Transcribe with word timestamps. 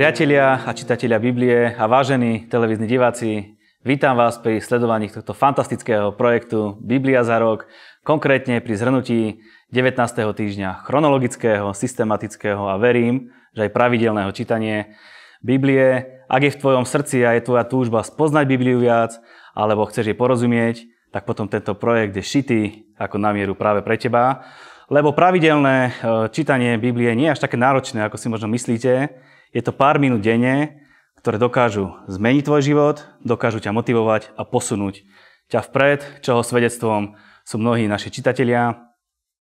Priatelia 0.00 0.64
a 0.64 0.72
čitatelia 0.72 1.20
Biblie 1.20 1.76
a 1.76 1.84
vážení 1.84 2.48
televízni 2.48 2.88
diváci, 2.88 3.52
vítam 3.84 4.16
vás 4.16 4.40
pri 4.40 4.56
sledovaní 4.56 5.12
tohto 5.12 5.36
fantastického 5.36 6.16
projektu 6.16 6.80
Biblia 6.80 7.20
za 7.20 7.36
rok, 7.36 7.68
konkrétne 8.00 8.64
pri 8.64 8.80
zhrnutí 8.80 9.44
19. 9.68 10.00
týždňa 10.16 10.88
chronologického, 10.88 11.76
systematického 11.76 12.64
a 12.64 12.80
verím, 12.80 13.28
že 13.52 13.68
aj 13.68 13.76
pravidelného 13.76 14.32
čítanie 14.32 14.96
Biblie. 15.44 16.08
Ak 16.32 16.48
je 16.48 16.56
v 16.56 16.60
tvojom 16.64 16.88
srdci 16.88 17.20
a 17.20 17.36
je 17.36 17.44
tvoja 17.44 17.68
túžba 17.68 18.00
spoznať 18.00 18.48
Bibliu 18.48 18.80
viac, 18.80 19.20
alebo 19.52 19.84
chceš 19.84 20.08
jej 20.08 20.16
porozumieť, 20.16 20.88
tak 21.12 21.28
potom 21.28 21.44
tento 21.44 21.76
projekt 21.76 22.16
je 22.16 22.24
šitý 22.24 22.88
ako 22.96 23.20
na 23.20 23.36
mieru 23.36 23.52
práve 23.52 23.84
pre 23.84 24.00
teba. 24.00 24.48
Lebo 24.88 25.12
pravidelné 25.12 25.76
e, 25.76 25.90
čítanie 26.32 26.80
Biblie 26.80 27.12
nie 27.12 27.28
je 27.28 27.36
až 27.36 27.44
také 27.44 27.60
náročné, 27.60 28.00
ako 28.08 28.16
si 28.16 28.32
možno 28.32 28.48
myslíte. 28.48 29.28
Je 29.50 29.62
to 29.66 29.74
pár 29.74 29.98
minút 29.98 30.22
denne, 30.22 30.78
ktoré 31.18 31.36
dokážu 31.36 31.90
zmeniť 32.06 32.42
tvoj 32.46 32.62
život, 32.62 32.96
dokážu 33.26 33.58
ťa 33.58 33.74
motivovať 33.74 34.30
a 34.38 34.46
posunúť 34.46 35.02
ťa 35.50 35.66
vpred, 35.66 36.00
čoho 36.22 36.46
svedectvom 36.46 37.18
sú 37.42 37.58
mnohí 37.58 37.90
naši 37.90 38.14
čitatelia. 38.14 38.78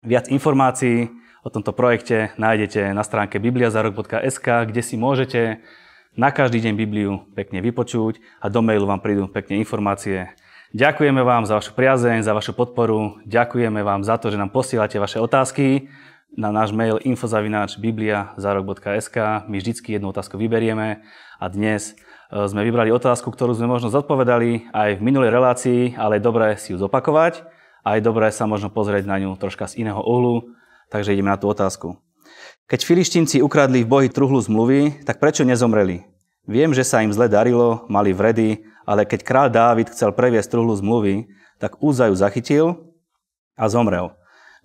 Viac 0.06 0.30
informácií 0.30 1.10
o 1.42 1.50
tomto 1.50 1.74
projekte 1.74 2.38
nájdete 2.38 2.94
na 2.94 3.02
stránke 3.02 3.42
bibliazarok.sk, 3.42 4.46
kde 4.70 4.82
si 4.86 4.94
môžete 4.94 5.66
na 6.14 6.30
každý 6.30 6.62
deň 6.62 6.74
Bibliu 6.78 7.26
pekne 7.34 7.60
vypočuť 7.66 8.22
a 8.40 8.48
do 8.54 8.62
mailu 8.62 8.86
vám 8.86 9.02
prídu 9.02 9.26
pekne 9.26 9.58
informácie. 9.58 10.32
Ďakujeme 10.72 11.26
vám 11.26 11.50
za 11.50 11.58
vašu 11.58 11.74
priazeň, 11.74 12.22
za 12.22 12.38
vašu 12.38 12.54
podporu, 12.54 13.18
ďakujeme 13.26 13.82
vám 13.82 14.06
za 14.06 14.22
to, 14.22 14.30
že 14.30 14.38
nám 14.38 14.54
posielate 14.54 15.02
vaše 15.02 15.18
otázky 15.18 15.90
na 16.36 16.52
náš 16.52 16.76
mail 16.76 17.00
info.biblia.sk. 17.00 19.18
My 19.48 19.56
vždycky 19.56 19.96
jednu 19.96 20.12
otázku 20.12 20.36
vyberieme 20.36 21.00
a 21.40 21.46
dnes 21.48 21.96
e, 21.96 22.44
sme 22.48 22.64
vybrali 22.68 22.92
otázku, 22.92 23.32
ktorú 23.32 23.56
sme 23.56 23.72
možno 23.72 23.88
zodpovedali 23.88 24.68
aj 24.76 25.00
v 25.00 25.02
minulej 25.02 25.32
relácii, 25.32 25.96
ale 25.96 26.20
je 26.20 26.28
dobré 26.28 26.60
si 26.60 26.76
ju 26.76 26.78
zopakovať 26.78 27.48
a 27.88 27.96
je 27.96 28.04
dobré 28.04 28.28
sa 28.36 28.44
možno 28.46 28.68
pozrieť 28.68 29.08
na 29.08 29.16
ňu 29.24 29.40
troška 29.40 29.72
z 29.72 29.88
iného 29.88 30.04
uhlu, 30.04 30.52
takže 30.92 31.16
ideme 31.16 31.32
na 31.32 31.40
tú 31.40 31.48
otázku. 31.48 31.96
Keď 32.68 32.84
filištinci 32.84 33.40
ukradli 33.40 33.86
v 33.86 33.90
bohy 33.90 34.10
truhlu 34.12 34.42
zmluvy, 34.44 35.08
tak 35.08 35.24
prečo 35.24 35.48
nezomreli? 35.48 36.04
Viem, 36.46 36.76
že 36.76 36.86
sa 36.86 37.02
im 37.02 37.16
zle 37.16 37.32
darilo, 37.32 37.88
mali 37.90 38.14
vredy, 38.14 38.62
ale 38.86 39.06
keď 39.08 39.20
král 39.26 39.50
Dávid 39.50 39.90
chcel 39.90 40.14
previesť 40.14 40.54
truhlu 40.54 40.78
zmluvy, 40.78 41.26
tak 41.58 41.82
Úza 41.82 42.06
ju 42.12 42.16
zachytil 42.18 42.66
a 43.58 43.66
zomrel. 43.72 44.14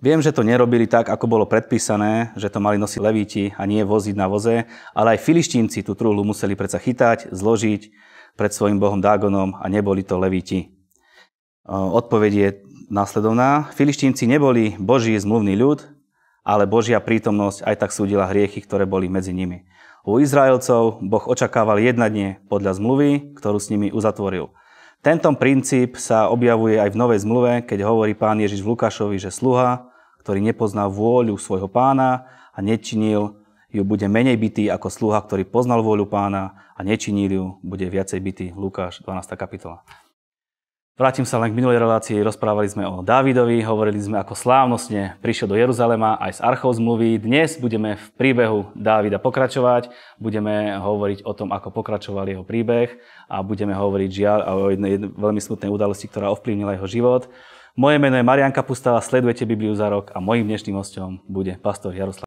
Viem, 0.01 0.25
že 0.25 0.33
to 0.33 0.41
nerobili 0.41 0.89
tak, 0.89 1.13
ako 1.13 1.29
bolo 1.29 1.45
predpísané, 1.45 2.33
že 2.33 2.49
to 2.49 2.57
mali 2.57 2.81
nosiť 2.81 3.01
levíti 3.05 3.45
a 3.53 3.69
nie 3.69 3.85
voziť 3.85 4.17
na 4.17 4.33
voze, 4.33 4.65
ale 4.97 5.13
aj 5.13 5.29
filištínci 5.29 5.85
tú 5.85 5.93
truhlu 5.93 6.25
museli 6.25 6.57
predsa 6.57 6.81
chytať, 6.81 7.29
zložiť 7.37 7.93
pred 8.33 8.49
svojim 8.49 8.81
bohom 8.81 9.05
Dágonom 9.05 9.61
a 9.61 9.69
neboli 9.69 10.01
to 10.01 10.17
levíti. 10.17 10.73
Odpoveď 11.69 12.33
je 12.33 12.49
následovná. 12.89 13.69
Filištínci 13.77 14.25
neboli 14.25 14.73
Boží 14.81 15.13
zmluvný 15.21 15.53
ľud, 15.61 15.85
ale 16.49 16.65
Božia 16.65 16.97
prítomnosť 16.97 17.69
aj 17.69 17.77
tak 17.77 17.93
súdila 17.93 18.25
hriechy, 18.25 18.65
ktoré 18.65 18.89
boli 18.89 19.13
medzi 19.13 19.37
nimi. 19.37 19.69
U 20.09 20.17
Izraelcov 20.17 21.05
Boh 21.05 21.25
očakával 21.29 21.77
jednanie 21.77 22.41
podľa 22.49 22.81
zmluvy, 22.81 23.37
ktorú 23.37 23.61
s 23.61 23.69
nimi 23.69 23.93
uzatvoril. 23.93 24.49
Tento 25.05 25.29
princíp 25.37 26.01
sa 26.01 26.33
objavuje 26.33 26.81
aj 26.81 26.97
v 26.97 27.01
Novej 27.05 27.21
zmluve, 27.29 27.53
keď 27.69 27.85
hovorí 27.85 28.17
pán 28.17 28.41
Ježiš 28.41 28.65
v 28.65 28.73
Lukášovi, 28.73 29.21
že 29.21 29.29
sluha 29.29 29.90
ktorý 30.21 30.45
nepozná 30.45 30.87
vôľu 30.87 31.41
svojho 31.41 31.67
pána 31.67 32.29
a 32.53 32.61
nečinil 32.61 33.41
ju, 33.73 33.83
bude 33.87 34.07
menej 34.07 34.37
bytý 34.37 34.69
ako 34.69 34.93
sluha, 34.93 35.19
ktorý 35.23 35.49
poznal 35.49 35.81
vôľu 35.81 36.07
pána 36.11 36.71
a 36.77 36.81
nečinil 36.85 37.31
ju, 37.31 37.45
bude 37.65 37.87
viacej 37.89 38.21
bytý. 38.21 38.47
Lukáš, 38.53 39.01
12. 39.03 39.35
kapitola. 39.39 39.83
Vrátim 41.01 41.25
sa 41.25 41.41
len 41.41 41.49
k 41.49 41.57
minulej 41.57 41.81
relácii, 41.81 42.21
rozprávali 42.21 42.69
sme 42.69 42.85
o 42.85 43.01
Dávidovi, 43.01 43.65
hovorili 43.65 43.97
sme, 44.05 44.21
ako 44.21 44.37
slávnostne 44.37 45.17
prišiel 45.25 45.49
do 45.49 45.57
Jeruzalema 45.57 46.21
aj 46.21 46.37
z 46.37 46.41
archou 46.45 46.77
zmluvy. 46.77 47.17
Dnes 47.17 47.57
budeme 47.57 47.97
v 47.97 48.07
príbehu 48.21 48.69
Dávida 48.77 49.17
pokračovať, 49.17 49.89
budeme 50.21 50.77
hovoriť 50.77 51.25
o 51.25 51.33
tom, 51.33 51.57
ako 51.57 51.73
pokračoval 51.73 52.29
jeho 52.29 52.45
príbeh 52.45 53.01
a 53.33 53.41
budeme 53.41 53.73
hovoriť 53.73 54.11
žiaľ 54.13 54.39
o 54.45 54.69
jednej 54.69 55.01
veľmi 55.01 55.41
smutnej 55.41 55.73
udalosti, 55.73 56.05
ktorá 56.05 56.29
ovplyvnila 56.37 56.77
jeho 56.77 56.85
život. 56.85 57.33
Moje 57.79 58.03
meno 58.03 58.19
je 58.19 58.27
Marian 58.27 58.51
Kapustava, 58.51 58.99
sledujete 58.99 59.47
Bibliu 59.47 59.71
za 59.79 59.87
rok 59.87 60.11
a 60.11 60.19
mojím 60.19 60.51
dnešným 60.51 60.75
hostom 60.75 61.23
bude 61.31 61.55
pastor 61.63 61.95
Jaroslav. 61.95 62.27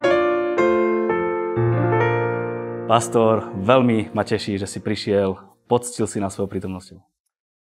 Pastor, 2.88 3.52
veľmi 3.60 4.16
ma 4.16 4.24
teší, 4.24 4.56
že 4.56 4.72
si 4.72 4.80
prišiel, 4.80 5.36
poctil 5.68 6.08
si 6.08 6.24
na 6.24 6.32
svojou 6.32 6.48
prítomnosťou. 6.48 7.04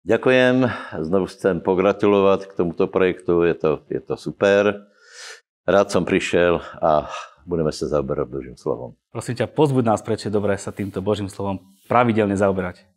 Ďakujem, 0.07 0.55
znovu 1.03 1.27
chcem 1.27 1.59
pogratulovať 1.59 2.47
k 2.47 2.55
tomuto 2.55 2.87
projektu, 2.87 3.43
je 3.43 3.55
to, 3.55 3.69
je 3.91 3.99
to 3.99 4.15
super. 4.15 4.87
Rád 5.67 5.91
som 5.91 6.07
prišiel 6.07 6.63
a 6.79 7.11
budeme 7.43 7.75
sa 7.75 7.91
zaoberať 7.91 8.31
Božím 8.31 8.55
slovom. 8.55 8.95
Prosím 9.11 9.43
ťa, 9.43 9.51
pozbuď 9.51 9.83
nás, 9.91 9.99
prečo 9.99 10.31
je 10.31 10.35
dobré 10.35 10.55
sa 10.55 10.71
týmto 10.71 11.03
Božím 11.03 11.27
slovom 11.27 11.59
pravidelne 11.91 12.39
zaoberať. 12.39 12.92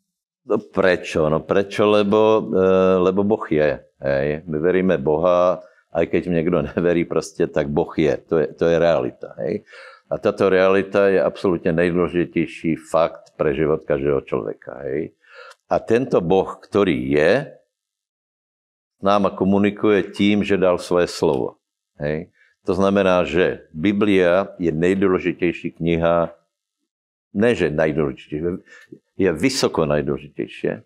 No 0.47 0.63
prečo? 0.63 1.27
No 1.27 1.43
prečo? 1.43 1.91
Lebo, 1.91 2.39
e, 2.55 2.69
lebo 3.03 3.27
Boh 3.27 3.47
je. 3.51 3.83
Hej. 3.99 4.47
My 4.47 4.57
veríme 4.63 4.95
Boha, 5.03 5.59
aj 5.91 6.07
keď 6.07 6.23
niekto 6.31 6.63
neverí 6.79 7.03
proste, 7.03 7.51
tak 7.51 7.67
Boh 7.67 7.91
je. 7.99 8.15
To 8.31 8.35
je, 8.39 8.47
to 8.55 8.65
je 8.71 8.77
realita. 8.79 9.35
Hej. 9.43 9.67
A 10.07 10.23
táto 10.23 10.47
realita 10.47 11.11
je 11.11 11.19
absolútne 11.19 11.75
najdôležitejší 11.75 12.79
fakt 12.79 13.35
pre 13.35 13.59
život 13.59 13.83
každého 13.83 14.23
človeka. 14.23 14.87
Hej. 14.87 15.19
A 15.67 15.83
tento 15.83 16.23
Boh, 16.23 16.63
ktorý 16.63 16.95
je, 17.11 17.51
s 18.97 19.03
náma 19.03 19.35
komunikuje 19.35 20.15
tím, 20.15 20.47
že 20.47 20.55
dal 20.55 20.79
svoje 20.79 21.11
slovo. 21.11 21.59
Hej. 21.99 22.31
To 22.71 22.73
znamená, 22.75 23.27
že 23.27 23.67
Biblia 23.75 24.55
je 24.63 24.71
nejdôležitejší 24.71 25.79
kniha, 25.79 26.31
ne 27.35 27.51
že 27.55 27.71
najdôležitejšia, 27.71 28.63
je 29.17 29.33
vysoko 29.33 29.89
najdôležitejšie. 29.89 30.85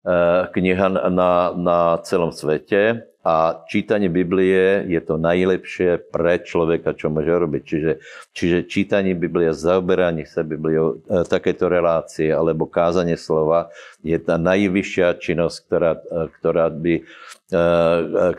Eh, 0.00 0.48
kniha 0.56 1.12
na, 1.12 1.52
na 1.52 2.00
celom 2.08 2.32
svete 2.32 3.04
a 3.20 3.60
čítanie 3.68 4.08
Biblie 4.08 4.88
je 4.88 4.96
to 5.04 5.20
najlepšie 5.20 6.08
pre 6.08 6.40
človeka, 6.40 6.96
čo 6.96 7.12
môže 7.12 7.28
robiť. 7.28 7.62
Čiže, 7.68 7.92
čiže 8.32 8.58
čítanie 8.64 9.12
Biblie, 9.12 9.52
zaoberanie 9.52 10.24
sa 10.24 10.40
Bibliou, 10.40 11.04
eh, 11.04 11.20
takéto 11.28 11.68
relácie 11.68 12.32
alebo 12.32 12.64
kázanie 12.64 13.20
slova 13.20 13.68
je 14.00 14.16
tá 14.16 14.40
najvyššia 14.40 15.20
činnosť, 15.20 15.56
ktorá, 15.68 15.92
eh, 16.00 16.28
ktorá 16.40 16.72
by, 16.72 16.94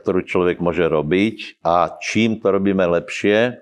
ktorú 0.01 0.23
človek 0.23 0.63
môže 0.63 0.87
robiť. 0.87 1.59
A 1.67 1.99
čím 1.99 2.39
to 2.39 2.47
robíme 2.47 2.87
lepšie, 2.87 3.59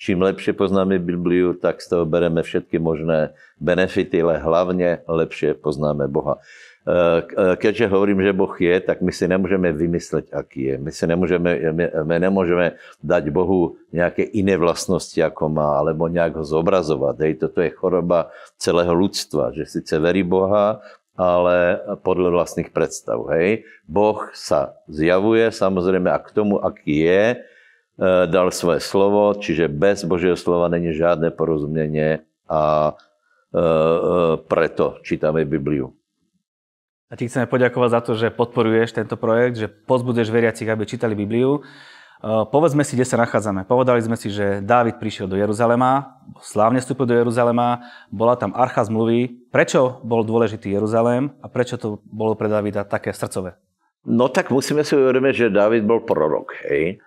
čím 0.00 0.24
lepšie 0.24 0.56
poznáme 0.56 0.96
Bibliu, 0.96 1.52
tak 1.52 1.84
z 1.84 1.92
toho 1.92 2.04
bereme 2.08 2.40
všetky 2.40 2.80
možné 2.80 3.36
benefity, 3.60 4.24
ale 4.24 4.40
hlavne 4.40 5.04
lepšie 5.04 5.60
poznáme 5.60 6.08
Boha. 6.08 6.40
E, 6.88 6.96
e, 7.20 7.60
keďže 7.60 7.92
hovorím, 7.92 8.24
že 8.24 8.32
Boh 8.32 8.48
je, 8.56 8.80
tak 8.80 9.04
my 9.04 9.12
si 9.12 9.28
nemôžeme 9.28 9.68
vymysleť, 9.76 10.32
aký 10.32 10.72
je. 10.72 10.74
My 10.80 10.90
si 10.90 11.04
nemôžeme, 11.04 11.50
my 12.08 12.16
nemôžeme 12.16 12.80
dať 13.04 13.28
Bohu 13.28 13.76
nejaké 13.92 14.24
iné 14.24 14.56
vlastnosti, 14.56 15.20
ako 15.20 15.52
má, 15.52 15.84
alebo 15.84 16.08
nejak 16.08 16.40
ho 16.40 16.44
zobrazovať. 16.48 17.16
Hej, 17.20 17.34
toto 17.44 17.60
je 17.60 17.68
choroba 17.76 18.32
celého 18.56 18.96
ľudstva, 18.96 19.52
že 19.52 19.68
síce 19.68 20.00
verí 20.00 20.24
Boha, 20.24 20.80
ale 21.12 21.76
podľa 22.00 22.32
vlastných 22.32 22.72
predstav. 22.72 23.20
Hej. 23.36 23.68
Boh 23.84 24.32
sa 24.32 24.80
zjavuje, 24.88 25.52
samozrejme, 25.52 26.08
a 26.08 26.16
k 26.16 26.32
tomu, 26.32 26.56
aký 26.56 27.04
je, 27.04 27.44
dal 28.00 28.48
svoje 28.48 28.80
slovo, 28.80 29.36
čiže 29.36 29.68
bez 29.68 30.08
Božieho 30.08 30.32
slova 30.32 30.72
není 30.72 30.96
žiadne 30.96 31.28
porozumenie 31.36 32.24
a 32.48 32.62
e, 32.88 32.92
e, 32.96 33.64
preto 34.48 35.04
čítame 35.04 35.44
Bibliu. 35.44 35.92
A 37.10 37.18
ti 37.18 37.28
chceme 37.28 37.44
poďakovať 37.44 37.90
za 37.90 38.00
to, 38.00 38.12
že 38.16 38.32
podporuješ 38.32 38.96
tento 38.96 39.20
projekt, 39.20 39.60
že 39.60 39.68
pozbuduješ 39.68 40.30
veriacich, 40.30 40.70
aby 40.70 40.86
čítali 40.86 41.18
Bibliu. 41.18 41.60
Povedzme 42.22 42.86
si, 42.86 42.94
kde 42.94 43.08
sa 43.08 43.18
nachádzame. 43.18 43.66
Povedali 43.66 43.98
sme 43.98 44.14
si, 44.14 44.30
že 44.30 44.62
Dávid 44.62 45.02
prišiel 45.02 45.26
do 45.26 45.34
Jeruzalema, 45.34 46.20
slávne 46.38 46.78
vstúpil 46.78 47.10
do 47.10 47.16
Jeruzalema, 47.18 47.82
bola 48.14 48.38
tam 48.38 48.54
archa 48.54 48.86
zmluvy. 48.86 49.50
Prečo 49.50 49.98
bol 50.06 50.22
dôležitý 50.22 50.70
Jeruzalém 50.70 51.34
a 51.42 51.50
prečo 51.50 51.80
to 51.80 51.98
bolo 52.06 52.38
pre 52.38 52.46
Davida 52.46 52.86
také 52.86 53.10
srdcové? 53.10 53.58
No 54.06 54.30
tak 54.30 54.54
musíme 54.54 54.86
si 54.86 54.94
uvedomiť, 54.94 55.34
že 55.34 55.46
David 55.50 55.82
bol 55.82 56.06
prorok, 56.06 56.54
hej. 56.68 57.02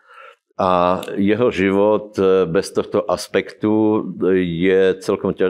A 0.54 1.02
jeho 1.18 1.50
život 1.50 2.14
e, 2.22 2.46
bez 2.46 2.70
tohto 2.70 3.02
aspektu 3.10 4.06
je 4.38 4.94
celkom 5.02 5.34
e, 5.34 5.50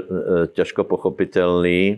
ťažko 0.56 0.88
pochopiteľný, 0.88 1.80
e, 1.92 1.96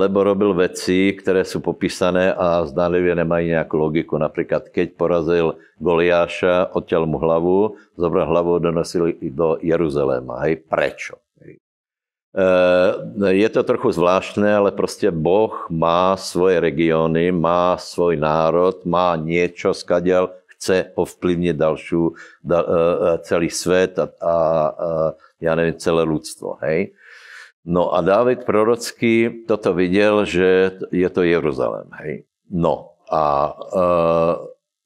lebo 0.00 0.24
robil 0.24 0.56
veci, 0.56 1.12
ktoré 1.12 1.44
sú 1.44 1.60
popísané 1.60 2.32
a 2.32 2.64
zdánlivě 2.64 3.20
nemají 3.20 3.52
nejakú 3.52 3.76
logiku. 3.76 4.16
Napríklad, 4.16 4.72
keď 4.72 4.96
porazil 4.96 5.60
Goliáša, 5.76 6.72
odťal 6.72 7.04
mu 7.04 7.20
hlavu, 7.20 7.76
zobral 8.00 8.32
hlavu 8.32 8.56
a 8.56 8.64
donosil 8.64 9.20
do 9.20 9.60
Jeruzaléma. 9.60 10.40
Hej, 10.48 10.64
prečo? 10.64 11.20
je 13.26 13.48
to 13.50 13.66
trochu 13.66 13.90
zvláštne, 13.90 14.46
ale 14.46 14.70
proste 14.70 15.10
Boh 15.10 15.66
má 15.66 16.14
svoje 16.14 16.62
regióny, 16.62 17.34
má 17.34 17.74
svoj 17.74 18.22
národ, 18.22 18.86
má 18.86 19.18
niečo, 19.18 19.74
skadiaľ 19.74 20.39
chce 20.60 20.92
ovplyvniť 20.92 21.56
ďalšiu, 21.56 22.02
da, 22.44 22.58
e, 22.60 22.66
celý 23.24 23.48
svet 23.48 23.96
a, 23.96 24.04
a, 24.04 24.12
a 24.20 24.34
ja 25.40 25.56
neviem, 25.56 25.80
celé 25.80 26.04
ľudstvo. 26.04 26.60
Hej? 26.60 26.92
No 27.64 27.96
a 27.96 28.04
Dávid 28.04 28.44
prorocký 28.44 29.48
toto 29.48 29.72
videl, 29.72 30.28
že 30.28 30.76
je 30.92 31.08
to 31.08 31.24
Jeruzalém. 31.24 31.88
Hej? 32.04 32.28
No 32.52 33.00
a 33.08 33.24
e, 33.24 33.52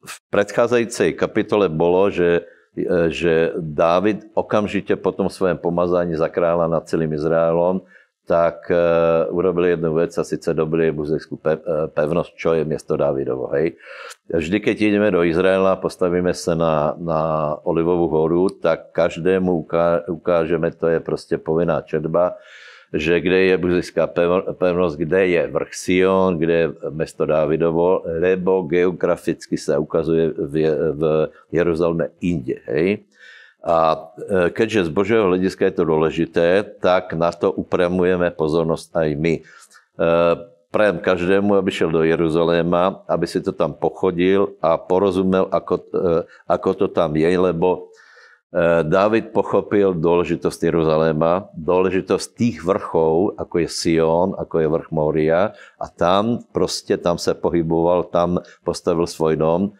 v 0.06 0.14
predchádzajúcej 0.30 1.18
kapitole 1.18 1.66
bolo, 1.66 2.06
že 2.14 2.46
E, 2.74 3.10
že 3.14 3.54
Dávid 3.58 4.26
okamžite 4.34 4.98
po 4.98 5.14
tom 5.14 5.30
svojom 5.30 5.62
pomazaní 5.62 6.18
za 6.18 6.26
kráľa 6.26 6.66
nad 6.66 6.82
celým 6.90 7.14
Izraelom, 7.14 7.86
tak 8.24 8.72
e, 8.72 8.76
urobil 9.28 9.76
jednu 9.76 9.92
vec 10.00 10.16
a 10.16 10.24
síce 10.24 10.56
dobili 10.56 10.88
buzekskú 10.88 11.36
e, 11.44 11.60
pevnosť, 11.92 12.32
čo 12.40 12.56
je 12.56 12.64
miesto 12.64 12.96
Dávidovo. 12.96 13.52
Hej. 13.52 13.76
Vždy, 14.32 14.64
keď 14.64 14.76
ideme 14.80 15.12
do 15.12 15.20
Izraela, 15.20 15.76
postavíme 15.76 16.32
sa 16.32 16.56
na, 16.56 16.96
na 16.96 17.20
Olivovú 17.68 18.08
horu, 18.08 18.48
tak 18.48 18.96
každému 18.96 19.68
ukážeme, 20.08 20.72
to 20.72 20.88
je 20.88 20.98
proste 21.04 21.36
povinná 21.36 21.84
četba, 21.84 22.40
že 22.94 23.20
kde 23.20 23.52
je 23.52 23.56
buzická 23.60 24.08
pevnosť, 24.56 24.96
kde 24.96 25.20
je 25.28 25.42
vrch 25.50 25.72
Sion, 25.74 26.40
kde 26.40 26.56
je 26.56 26.68
mesto 26.94 27.28
Dávidovo, 27.28 28.06
lebo 28.06 28.64
geograficky 28.64 29.60
sa 29.60 29.76
ukazuje 29.76 30.32
v, 30.32 30.54
v 30.96 31.02
Jeruzaleme 31.52 32.14
inde. 32.24 32.62
Hej? 32.70 33.04
A 33.64 33.76
e, 33.96 33.98
keďže 34.52 34.86
z 34.86 34.90
Božieho 34.92 35.24
hľadiska 35.24 35.64
je 35.64 35.74
to 35.80 35.88
dôležité, 35.88 36.46
tak 36.84 37.16
na 37.16 37.32
to 37.32 37.48
upremujeme 37.48 38.28
pozornosť 38.28 38.92
aj 38.92 39.08
my. 39.16 39.34
E, 39.40 39.42
prajem 40.68 41.00
každému, 41.00 41.56
aby 41.56 41.72
šiel 41.72 41.88
do 41.88 42.04
Jeruzaléma, 42.04 43.08
aby 43.08 43.24
si 43.24 43.40
to 43.40 43.56
tam 43.56 43.72
pochodil 43.72 44.60
a 44.60 44.76
porozumel, 44.76 45.48
ako, 45.48 45.80
e, 45.80 46.28
ako 46.44 46.68
to 46.76 46.86
tam 46.92 47.16
je, 47.16 47.32
lebo 47.32 47.88
Dávid 48.86 49.34
pochopil 49.34 49.98
dôležitosť 49.98 50.70
Jeruzaléma, 50.70 51.50
dôležitosť 51.58 52.26
tých 52.38 52.62
vrchov, 52.62 53.34
ako 53.34 53.66
je 53.66 53.66
Sion, 53.66 54.30
ako 54.38 54.54
je 54.62 54.66
vrch 54.70 54.88
Moria 54.94 55.58
a 55.74 55.86
tam 55.90 56.38
proste, 56.54 56.94
tam 56.94 57.18
sa 57.18 57.34
pohyboval, 57.34 58.14
tam 58.14 58.38
postavil 58.62 59.10
svoj 59.10 59.42
dom. 59.42 59.74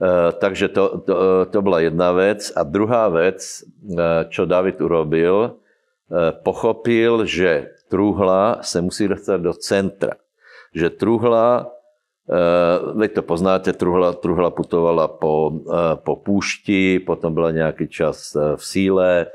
Eh, 0.00 0.32
takže 0.40 0.72
to, 0.72 1.04
to, 1.04 1.14
to 1.52 1.58
bola 1.60 1.84
jedna 1.84 2.16
vec. 2.16 2.48
A 2.56 2.64
druhá 2.64 3.12
eh, 3.60 4.24
čo 4.32 4.48
David 4.48 4.80
urobil, 4.80 5.60
pochopil, 6.42 7.22
že 7.22 7.70
truhla 7.86 8.66
sa 8.66 8.82
musí 8.82 9.06
dostať 9.06 9.38
do 9.38 9.54
centra. 9.54 10.18
Že 10.72 10.88
truhla 10.96 11.48
Uh, 12.30 12.94
veď 12.94 13.10
to 13.18 13.22
poznáte, 13.26 13.70
truhla, 13.74 14.14
truhla 14.14 14.54
putovala 14.54 15.10
po, 15.10 15.50
po 16.06 16.14
púšti, 16.14 17.02
potom 17.02 17.34
byla 17.34 17.50
nejaký 17.50 17.90
čas 17.90 18.38
v 18.38 18.62
síle, 18.62 19.26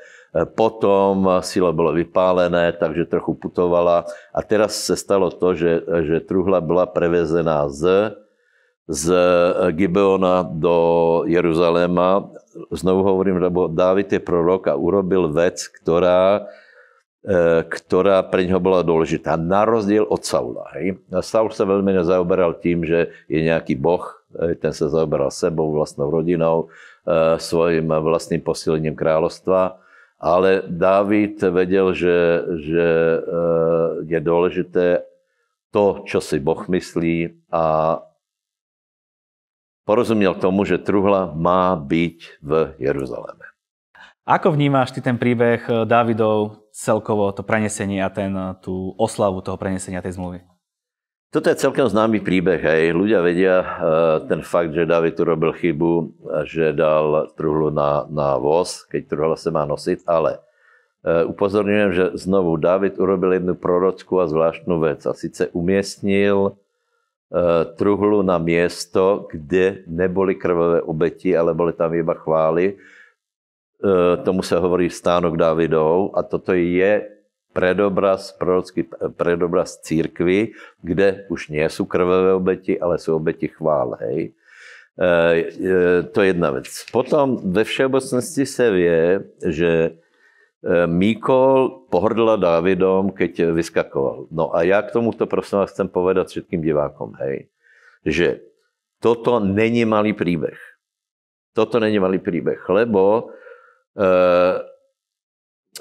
potom 0.55 1.27
síle 1.43 1.75
bolo 1.75 1.91
vypálené, 1.91 2.71
takže 2.71 3.11
trochu 3.11 3.35
putovala. 3.35 4.07
A 4.31 4.39
teraz 4.47 4.79
sa 4.87 4.95
stalo 4.95 5.27
to, 5.27 5.59
že, 5.59 5.83
že 6.07 6.23
truhla 6.23 6.63
byla 6.63 6.87
prevezená 6.87 7.67
z, 7.67 8.15
z 8.85 9.05
Gibeona 9.73 10.45
do 10.45 10.77
Jeruzaléma. 11.25 12.29
Znovu 12.69 13.01
hovorím, 13.03 13.41
lebo 13.41 13.65
Dávid 13.67 14.13
je 14.13 14.21
prorok 14.21 14.69
a 14.69 14.77
urobil 14.77 15.33
vec, 15.33 15.57
ktorá 15.69 16.45
E, 17.25 17.65
ktorá 17.65 18.21
pre 18.21 18.45
neho 18.45 18.61
bola 18.61 18.85
dôležitá. 18.85 19.33
Na 19.33 19.65
rozdiel 19.65 20.05
od 20.05 20.21
Saula. 20.21 20.69
Hej. 20.77 21.01
Saul 21.25 21.49
sa 21.49 21.65
veľmi 21.65 21.97
nezaoberal 21.97 22.61
tým, 22.61 22.85
že 22.85 23.09
je 23.25 23.41
nejaký 23.41 23.73
boh, 23.73 24.05
ten 24.61 24.69
sa 24.69 24.93
zaoberal 24.93 25.33
sebou, 25.33 25.73
vlastnou 25.73 26.13
rodinou, 26.13 26.69
e, 27.01 27.41
svojim 27.41 27.89
vlastným 27.89 28.45
posilením 28.45 28.93
kráľovstva. 28.93 29.81
Ale 30.21 30.69
Dávid 30.69 31.41
vedel, 31.49 31.97
že, 31.97 32.45
že 32.61 32.85
e, 32.85 33.19
je 34.05 34.19
dôležité 34.21 34.85
to, 35.73 36.05
čo 36.05 36.21
si 36.21 36.37
Boh 36.37 36.61
myslí 36.69 37.49
a 37.49 37.97
porozumiel 39.85 40.35
tomu, 40.35 40.65
že 40.65 40.81
truhla 40.81 41.31
má 41.31 41.77
byť 41.77 42.41
v 42.41 42.51
Jeruzaleme. 42.81 43.45
Ako 44.25 44.57
vnímáš 44.57 44.91
ty 44.91 45.05
ten 45.05 45.21
príbeh 45.21 45.85
Dávidov 45.85 46.65
celkovo 46.73 47.29
to 47.29 47.45
prenesenie 47.45 48.01
a 48.01 48.09
ten, 48.09 48.33
tú 48.59 48.97
oslavu 48.97 49.45
toho 49.45 49.55
prenesenia 49.55 50.01
tej 50.01 50.17
zmluvy? 50.17 50.41
Toto 51.29 51.51
je 51.51 51.61
celkom 51.61 51.85
známy 51.85 52.25
príbeh. 52.25 52.57
Hej. 52.57 52.97
Ľudia 52.97 53.19
vedia 53.21 53.55
uh, 53.61 53.67
ten 54.25 54.41
fakt, 54.41 54.73
že 54.73 54.89
David 54.89 55.21
urobil 55.21 55.53
chybu, 55.53 55.93
že 56.49 56.73
dal 56.73 57.29
truhlu 57.37 57.69
na, 57.69 58.09
na 58.09 58.41
voz, 58.41 58.81
keď 58.89 59.01
truhla 59.13 59.37
sa 59.37 59.53
má 59.53 59.63
nosiť, 59.69 60.09
ale 60.09 60.41
upozorňujem, 61.05 61.89
že 61.93 62.05
znovu 62.17 62.57
David 62.57 62.97
urobil 62.97 63.37
jednu 63.37 63.53
prorockú 63.53 64.17
a 64.17 64.25
zvláštnu 64.25 64.81
vec 64.81 65.05
a 65.05 65.13
síce 65.13 65.53
umiestnil 65.53 66.57
truhlu 67.75 68.23
na 68.23 68.39
miesto, 68.39 69.27
kde 69.27 69.83
neboli 69.91 70.39
krvavé 70.39 70.79
obeti, 70.87 71.35
ale 71.35 71.51
boli 71.51 71.75
tam 71.75 71.91
iba 71.91 72.15
chvály 72.15 72.79
E, 73.75 74.17
tomu 74.23 74.41
sa 74.41 74.63
hovorí 74.63 74.87
stánok 74.87 75.35
Dávidov 75.35 76.15
a 76.15 76.23
toto 76.23 76.55
je 76.55 77.05
predobraz, 77.51 78.31
prorocký 78.35 78.87
predobraz 79.19 79.83
církvy, 79.83 80.55
kde 80.79 81.27
už 81.27 81.51
nie 81.51 81.63
sú 81.67 81.83
krvavé 81.83 82.35
obeti, 82.35 82.75
ale 82.79 82.97
sú 82.97 83.19
obeti 83.19 83.51
chvál. 83.51 83.99
Hej. 83.99 84.31
E, 84.95 85.05
e, 85.05 85.11
to 86.07 86.17
je 86.23 86.27
jedna 86.31 86.55
vec. 86.55 86.71
Potom 86.89 87.37
ve 87.51 87.67
všeobecnosti 87.67 88.43
sa 88.47 88.71
vie, 88.71 89.21
že 89.43 89.99
Míkol 90.89 91.85
pohrdla 91.93 92.41
Dávidom, 92.41 93.13
keď 93.13 93.53
vyskakoval. 93.53 94.33
No 94.33 94.49
a 94.49 94.65
ja 94.65 94.81
k 94.81 94.97
tomuto 94.97 95.29
prosím 95.29 95.61
vás 95.61 95.69
chcem 95.69 95.85
povedať 95.85 96.33
všetkým 96.33 96.57
divákom, 96.57 97.13
hej, 97.21 97.53
že 98.01 98.41
toto 98.97 99.37
není 99.37 99.85
malý 99.85 100.17
príbeh. 100.17 100.57
Toto 101.53 101.77
není 101.77 102.01
malý 102.01 102.17
príbeh, 102.17 102.57
lebo 102.65 103.29
Eh, 103.95 104.55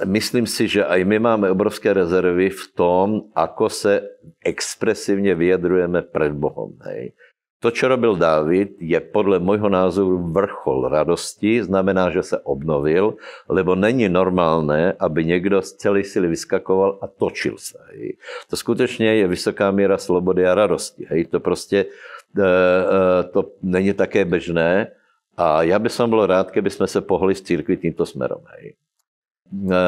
myslím 0.07 0.47
si, 0.47 0.71
že 0.71 0.87
aj 0.87 1.03
my 1.03 1.19
máme 1.19 1.47
obrovské 1.51 1.91
rezervy 1.91 2.55
v 2.55 2.65
tom, 2.79 3.07
ako 3.35 3.67
sa 3.67 3.99
expresívne 4.39 5.35
vyjadrujeme 5.35 6.07
pred 6.07 6.31
Bohom. 6.31 6.79
Hej. 6.87 7.19
To, 7.65 7.73
čo 7.73 7.89
robil 7.89 8.21
Dávid, 8.21 8.77
je 8.77 9.01
podľa 9.01 9.41
môjho 9.41 9.73
názoru 9.73 10.21
vrchol 10.21 10.93
radosti, 10.93 11.65
znamená, 11.65 12.13
že 12.13 12.37
sa 12.37 12.39
obnovil, 12.45 13.17
lebo 13.49 13.73
není 13.73 14.05
normálne, 14.05 14.93
aby 15.01 15.25
niekto 15.25 15.65
z 15.65 15.81
celej 15.81 16.05
sily 16.13 16.29
vyskakoval 16.37 17.01
a 17.01 17.09
točil 17.09 17.57
sa. 17.57 17.81
Hej. 17.97 18.21
To 18.53 18.61
skutečne 18.61 19.17
je 19.17 19.25
vysoká 19.25 19.73
miera 19.73 19.97
slobody 19.97 20.45
a 20.45 20.53
radosti. 20.53 21.09
Hej. 21.09 21.33
To 21.33 21.41
proste 21.41 21.89
e, 22.37 22.45
e, 22.45 23.33
to 23.33 23.57
není 23.65 23.97
také 23.97 24.29
bežné. 24.29 24.93
A 25.33 25.65
ja 25.65 25.81
by 25.81 25.89
som 25.89 26.13
bol 26.13 26.21
rád, 26.29 26.53
keby 26.53 26.69
sme 26.69 26.85
sa 26.85 27.01
pohli 27.01 27.33
z 27.33 27.49
církvy 27.49 27.81
týmto 27.81 28.05
smerom. 28.05 28.45
Hej. 28.61 28.77
E, 28.77 29.73
e, 29.73 29.81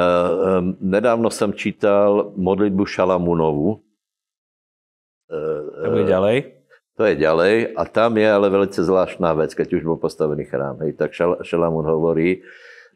nedávno 0.80 1.28
som 1.28 1.52
čítal 1.52 2.32
modlitbu 2.40 2.88
Šalamúnovu. 2.88 3.84
E, 5.28 5.84
bude 5.92 6.08
ďalej? 6.08 6.55
To 6.96 7.04
je 7.04 7.14
ďalej 7.20 7.76
a 7.76 7.82
tam 7.84 8.16
je 8.16 8.24
ale 8.24 8.48
velice 8.48 8.80
zvláštna 8.80 9.36
vec, 9.36 9.52
keď 9.52 9.68
už 9.76 9.84
bol 9.84 10.00
postavený 10.00 10.48
chrám. 10.48 10.80
Hej, 10.80 10.96
tak 10.96 11.12
Šalamún 11.44 11.84
hovorí, 11.84 12.40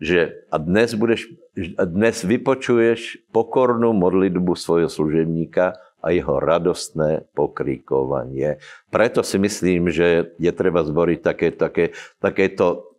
že 0.01 0.49
a 0.49 0.57
dnes, 0.57 0.97
budeš, 0.97 1.29
a 1.77 1.85
dnes 1.85 2.25
vypočuješ 2.25 3.21
pokornú 3.29 3.93
modlitbu 3.93 4.57
svojho 4.57 4.89
služebníka 4.89 5.77
a 6.01 6.17
jeho 6.17 6.41
radostné 6.41 7.29
pokrikovanie. 7.37 8.57
Preto 8.89 9.21
si 9.21 9.37
myslím, 9.37 9.93
že 9.93 10.33
je 10.41 10.53
treba 10.57 10.81
zboriť 10.81 11.19
také, 11.21 11.53
také, 11.53 11.93
takéto, 12.17 12.97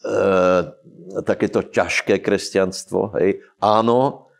e, 0.00 0.72
takéto 1.20 1.60
ťažké 1.68 2.16
kresťanstvo. 2.24 3.12
Hej. 3.20 3.44
Áno, 3.60 4.31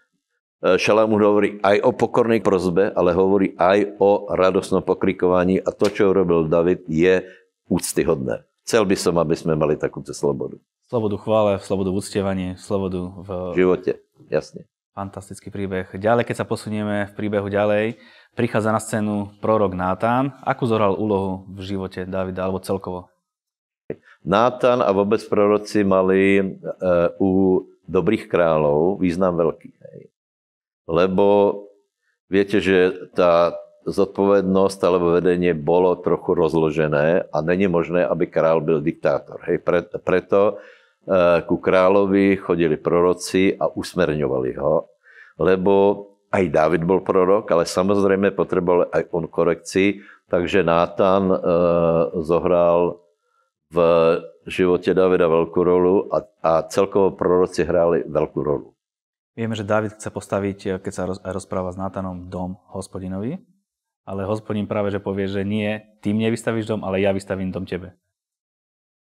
Šalamún 0.63 1.19
hovorí 1.19 1.59
aj 1.59 1.83
o 1.83 1.91
pokornej 1.91 2.39
prozbe, 2.39 2.95
ale 2.95 3.11
hovorí 3.11 3.59
aj 3.59 3.99
o 3.99 4.31
radostnom 4.31 4.79
pokrikovaní 4.79 5.59
a 5.59 5.75
to, 5.75 5.91
čo 5.91 6.15
urobil 6.15 6.47
David, 6.47 6.87
je 6.87 7.27
úctyhodné. 7.67 8.47
Chcel 8.63 8.87
by 8.87 8.95
som, 8.95 9.19
aby 9.19 9.35
sme 9.35 9.59
mali 9.59 9.75
takúto 9.75 10.15
slobodu. 10.15 10.55
Slobodu 10.87 11.19
chvále, 11.19 11.59
slobodu 11.59 11.91
v 11.91 11.99
uctievaní, 11.99 12.47
slobodu 12.63 13.11
v... 13.11 13.29
v 13.53 13.59
živote, 13.59 13.93
jasne. 14.31 14.71
Fantastický 14.95 15.49
príbeh. 15.51 15.89
Ďalej, 15.89 16.31
keď 16.31 16.45
sa 16.45 16.47
posunieme 16.47 17.11
v 17.11 17.17
príbehu 17.17 17.49
ďalej, 17.49 17.97
prichádza 18.37 18.71
na 18.71 18.79
scénu 18.79 19.41
prorok 19.41 19.73
Nátan. 19.73 20.37
Akú 20.45 20.69
zohral 20.69 20.95
úlohu 20.95 21.49
v 21.49 21.65
živote 21.65 22.05
Davida, 22.05 22.45
alebo 22.45 22.61
celkovo? 22.61 23.09
Nátan 24.23 24.85
a 24.85 24.93
vôbec 24.93 25.25
proroci 25.27 25.81
mali 25.83 26.39
uh, 26.39 27.09
u 27.19 27.65
dobrých 27.89 28.29
kráľov 28.29 29.01
význam 29.01 29.33
veľký. 29.35 29.69
Hej. 29.73 30.12
Lebo 30.87 31.59
viete, 32.31 32.59
že 32.59 33.11
tá 33.13 33.55
zodpovednosť 33.83 34.81
alebo 34.87 35.19
vedenie 35.19 35.53
bolo 35.59 35.99
trochu 35.99 36.39
rozložené 36.39 37.27
a 37.35 37.37
není 37.43 37.67
možné, 37.67 38.07
aby 38.07 38.31
král 38.31 38.63
byl 38.63 38.81
diktátor. 38.81 39.43
Hej, 39.43 39.59
pre, 39.59 39.83
preto 39.83 40.63
e, 41.03 41.43
ku 41.43 41.59
královi 41.59 42.39
chodili 42.39 42.79
proroci 42.79 43.51
a 43.59 43.67
usmerňovali 43.67 44.51
ho, 44.55 44.87
lebo 45.43 45.75
aj 46.33 46.45
David 46.49 46.83
bol 46.87 47.03
prorok, 47.05 47.51
ale 47.53 47.69
samozrejme 47.69 48.33
potreboval 48.33 48.89
aj 48.89 49.03
on 49.13 49.27
korekcii, 49.29 50.01
takže 50.31 50.65
Nátan 50.65 51.29
e, 51.29 51.39
zohral 52.23 53.03
v 53.73 53.79
živote 54.47 54.93
Davida 54.95 55.27
veľkú 55.27 55.61
rolu 55.65 56.07
a, 56.13 56.23
a 56.45 56.53
celkovo 56.69 57.17
proroci 57.17 57.65
hráli 57.65 58.05
veľkú 58.07 58.41
rolu. 58.41 58.72
Vieme, 59.33 59.57
že 59.57 59.65
David 59.65 59.97
chce 59.97 60.13
postaviť, 60.13 60.85
keď 60.85 60.93
sa 60.93 61.09
rozpráva 61.09 61.73
s 61.73 61.81
Nátanom, 61.81 62.29
dom 62.29 62.61
hospodinovi, 62.69 63.41
ale 64.05 64.29
hospodin 64.29 64.69
práve 64.69 64.93
že 64.93 65.01
povie, 65.01 65.25
že 65.25 65.41
nie, 65.41 65.81
ty 66.05 66.13
mne 66.13 66.29
vystavíš 66.37 66.69
dom, 66.69 66.85
ale 66.85 67.01
ja 67.01 67.17
vystavím 67.17 67.49
dom 67.49 67.65
tebe. 67.65 67.97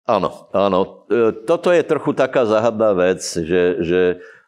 Áno, 0.05 0.49
áno. 0.53 1.05
E, 1.09 1.45
toto 1.45 1.69
je 1.69 1.81
trochu 1.85 2.17
taká 2.17 2.45
záhadná 2.45 2.93
vec, 2.97 3.21
že, 3.21 3.81
že 3.85 4.01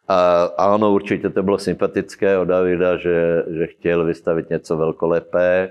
a 0.06 0.50
áno, 0.74 0.90
určite 0.90 1.30
to 1.30 1.42
bylo 1.42 1.58
sympatické 1.58 2.34
od 2.38 2.50
Davida, 2.50 2.98
že, 2.98 3.46
že 3.46 3.64
chtěl 3.78 4.04
vystavit 4.04 4.50
něco 4.50 4.76
velkolepé. 4.76 5.50
E, 5.62 5.70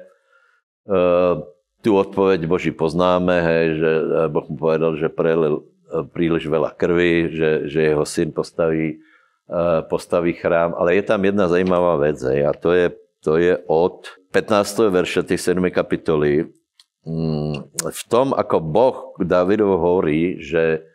tu 1.81 1.91
odpoveď 1.97 2.45
Boží 2.45 2.71
poznáme, 2.71 3.41
hej, 3.41 3.65
že 3.79 3.91
Boh 4.27 4.47
mu 4.47 4.57
povedal, 4.57 4.95
že 4.95 5.11
prelil 5.11 5.59
e, 5.59 5.63
príliš 6.07 6.47
veľa 6.47 6.71
krvi, 6.75 7.35
že, 7.35 7.51
že 7.67 7.91
jeho 7.91 8.05
syn 8.07 8.31
postaví, 8.31 9.03
postaví 9.91 10.33
chrám. 10.33 10.73
Ale 10.77 10.95
je 10.95 11.03
tam 11.03 11.21
jedna 11.21 11.47
zajímavá 11.51 11.99
vec, 11.99 12.17
hej, 12.23 12.47
a 12.47 12.51
to 12.55 12.71
je, 12.71 12.87
to 13.19 13.35
je 13.37 13.59
od 13.67 14.07
15. 14.31 14.87
verše 14.87 15.21
tej 15.27 15.37
7. 15.37 15.59
kapitoly. 15.69 16.47
Mm, 17.03 17.67
v 17.75 18.01
tom, 18.07 18.31
ako 18.31 18.57
Boh 18.61 18.97
Davidovo 19.19 19.75
hovorí, 19.81 20.39
že 20.39 20.85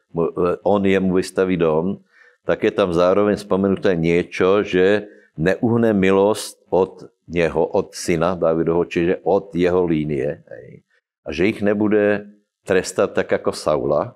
on 0.64 0.80
jemu 0.86 1.20
vystaví 1.20 1.60
dom, 1.60 2.00
tak 2.46 2.64
je 2.64 2.72
tam 2.72 2.94
zároveň 2.94 3.36
spomenuté 3.36 3.98
niečo, 3.98 4.62
že 4.62 5.10
neuhne 5.36 5.92
milosť 5.92 6.70
od 6.72 7.10
neho, 7.28 7.60
od 7.60 7.92
syna 7.92 8.38
Davidoho, 8.38 8.86
čiže 8.86 9.20
od 9.26 9.52
jeho 9.52 9.84
línie. 9.84 10.46
Hej. 10.46 10.86
A 11.26 11.28
že 11.34 11.50
ich 11.50 11.60
nebude 11.60 12.30
trestať 12.62 13.18
tak 13.18 13.28
ako 13.42 13.50
Saula. 13.50 14.14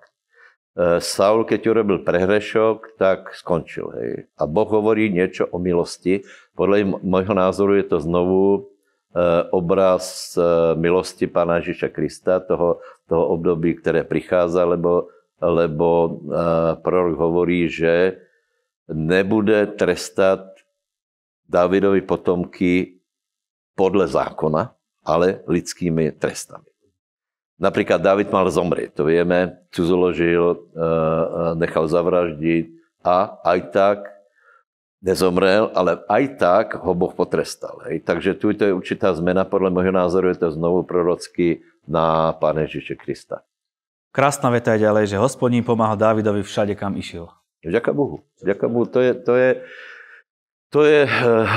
E, 0.76 1.02
Saul, 1.02 1.42
keď 1.46 1.60
urobil 1.70 1.98
prehrešok, 2.06 2.94
tak 2.94 3.34
skončil. 3.34 3.90
Hej. 3.96 4.10
A 4.38 4.46
Boh 4.46 4.68
hovorí 4.70 5.10
niečo 5.10 5.50
o 5.50 5.58
milosti. 5.58 6.22
Podľa 6.54 7.02
môjho 7.02 7.34
názoru 7.34 7.78
je 7.78 7.86
to 7.90 7.98
znovu 7.98 8.42
e, 8.54 8.60
obraz 9.50 10.34
e, 10.38 10.42
milosti 10.78 11.26
Pána 11.26 11.58
Ježiša 11.58 11.88
Krista, 11.90 12.38
toho, 12.38 12.78
toho 13.10 13.24
období, 13.34 13.78
ktoré 13.78 14.06
prichádza, 14.06 14.66
lebo 14.66 15.10
lebo 15.40 16.20
prorok 16.84 17.16
hovorí, 17.16 17.64
že 17.72 18.20
nebude 18.92 19.72
trestať 19.72 20.44
Davidovi 21.48 22.04
potomky 22.04 23.00
podle 23.72 24.06
zákona, 24.06 24.70
ale 25.02 25.42
lidskými 25.48 26.14
trestami. 26.14 26.68
Napríklad 27.60 28.00
David 28.00 28.32
mal 28.32 28.48
zomrieť, 28.48 28.96
to 28.96 29.04
vieme, 29.04 29.60
cudzoložil, 29.68 30.56
eh, 30.56 30.80
eh, 30.80 31.52
nechal 31.60 31.84
zavraždiť 31.84 32.64
a 33.04 33.36
aj 33.44 33.58
tak 33.76 33.98
nezomrel, 35.04 35.68
ale 35.76 36.00
aj 36.08 36.24
tak 36.40 36.66
ho 36.80 36.92
Boh 36.96 37.12
potrestal. 37.12 37.84
Hej. 37.88 38.04
Takže 38.04 38.36
tu 38.36 38.52
je 38.52 38.72
určitá 38.72 39.12
zmena, 39.12 39.44
podľa 39.44 39.72
môjho 39.72 39.92
názoru 39.92 40.32
je 40.32 40.40
to 40.40 40.48
znovu 40.56 40.88
prorocky 40.88 41.64
na 41.84 42.36
Pána 42.36 42.64
Ježiše 42.68 42.96
Krista. 42.96 43.44
Krásna 44.12 44.48
veta 44.52 44.74
je 44.74 44.84
ďalej, 44.84 45.16
že 45.16 45.22
hospodín 45.22 45.64
pomáhal 45.64 46.00
Dávidovi 46.00 46.44
všade, 46.44 46.74
kam 46.76 46.96
išiel. 46.96 47.28
Ďaká 47.60 47.92
Bohu. 47.92 48.24
Ďaká 48.40 48.66
Bohu. 48.72 48.88
To 48.88 49.04
je, 49.04 49.12
to 49.20 49.32
je, 49.36 49.50
to 50.70 50.86
je 50.86 51.02
eh, 51.02 51.10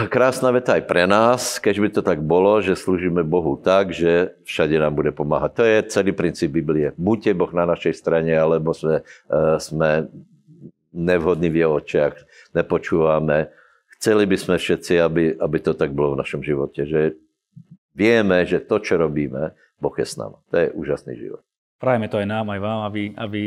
krásna 0.10 0.50
veta 0.50 0.74
aj 0.74 0.90
pre 0.90 1.06
nás, 1.06 1.62
keď 1.62 1.76
by 1.78 1.90
to 1.94 2.02
tak 2.02 2.20
bolo, 2.26 2.58
že 2.66 2.74
slúžime 2.74 3.22
Bohu 3.22 3.54
tak, 3.62 3.94
že 3.94 4.34
všade 4.42 4.74
nám 4.82 4.98
bude 4.98 5.14
pomáhať. 5.14 5.52
To 5.54 5.64
je 5.64 5.78
celý 5.94 6.12
princíp 6.18 6.50
Biblie. 6.50 6.98
Buďte 6.98 7.38
Boh 7.38 7.54
na 7.54 7.70
našej 7.70 7.94
strane, 7.94 8.34
alebo 8.34 8.74
sme, 8.74 9.06
eh, 9.06 9.58
sme 9.62 10.10
nevhodní 10.90 11.54
v 11.54 11.62
jeho 11.62 11.78
očiach, 11.78 12.18
nepočúvame. 12.58 13.54
Chceli 14.02 14.26
by 14.26 14.38
sme 14.38 14.56
všetci, 14.58 14.94
aby, 14.98 15.38
aby 15.38 15.58
to 15.62 15.78
tak 15.78 15.94
bolo 15.94 16.18
v 16.18 16.22
našom 16.26 16.42
živote, 16.42 16.90
že 16.90 17.14
vieme, 17.94 18.42
že 18.50 18.66
to, 18.66 18.82
čo 18.82 18.98
robíme, 18.98 19.54
Boh 19.78 19.94
je 19.94 20.06
s 20.10 20.18
nami. 20.18 20.42
To 20.50 20.56
je 20.58 20.68
úžasný 20.74 21.14
život. 21.22 21.46
Prajeme 21.84 22.08
to 22.08 22.16
aj 22.16 22.28
nám, 22.32 22.48
aj 22.48 22.64
vám, 22.64 22.80
aby, 22.88 23.12
aby 23.12 23.42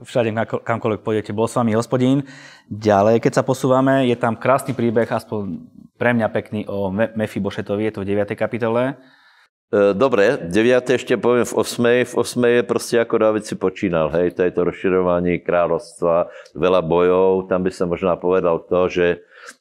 všade, 0.00 0.32
kamkoľvek 0.64 1.04
pôjdete, 1.04 1.36
bol 1.36 1.44
s 1.44 1.60
vami 1.60 1.76
hospodín. 1.76 2.24
Ďalej, 2.72 3.20
keď 3.20 3.32
sa 3.36 3.44
posúvame, 3.44 4.08
je 4.08 4.16
tam 4.16 4.32
krásny 4.32 4.72
príbeh, 4.72 5.04
aspoň 5.04 5.60
pre 6.00 6.16
mňa 6.16 6.32
pekný, 6.32 6.64
o 6.72 6.88
Mefibošetovi, 6.88 7.84
je 7.84 7.92
to 7.92 8.00
v 8.00 8.16
9. 8.16 8.32
kapitole. 8.32 8.96
E, 9.68 9.92
dobre, 9.92 10.40
9. 10.40 10.88
ešte 10.88 11.20
poviem 11.20 11.44
v 11.44 11.52
8. 11.52 12.08
V 12.08 12.14
8. 12.16 12.56
je 12.56 12.62
proste 12.64 12.96
ako 12.96 13.20
David 13.20 13.44
si 13.44 13.60
počínal, 13.60 14.08
hej, 14.16 14.40
to 14.40 14.40
je 14.40 14.56
to 14.56 14.64
rozširovanie 14.72 15.44
kráľovstva, 15.44 16.32
veľa 16.56 16.80
bojov, 16.80 17.52
tam 17.52 17.60
by 17.60 17.76
som 17.76 17.92
možná 17.92 18.16
povedal 18.16 18.64
to, 18.72 18.88
že 18.88 19.06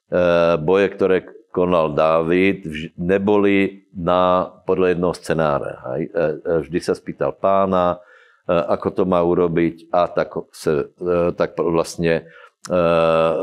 e, 0.07 0.15
boje, 0.55 0.87
ktoré 0.87 1.27
konal 1.51 1.91
Dávid, 1.91 2.63
neboli 2.95 3.91
na, 3.91 4.47
podľa 4.63 4.95
jednoho 4.95 5.15
scenára. 5.19 5.99
E, 5.99 6.07
vždy 6.63 6.79
sa 6.79 6.95
spýtal 6.95 7.35
pána, 7.35 7.99
ako 8.51 8.87
to 8.91 9.03
má 9.07 9.23
urobiť 9.23 9.87
a 9.93 10.07
tak, 10.11 10.35
se, 10.51 10.91
e, 10.99 11.31
tak 11.37 11.55
vlastne 11.55 12.23
e, 12.67 12.73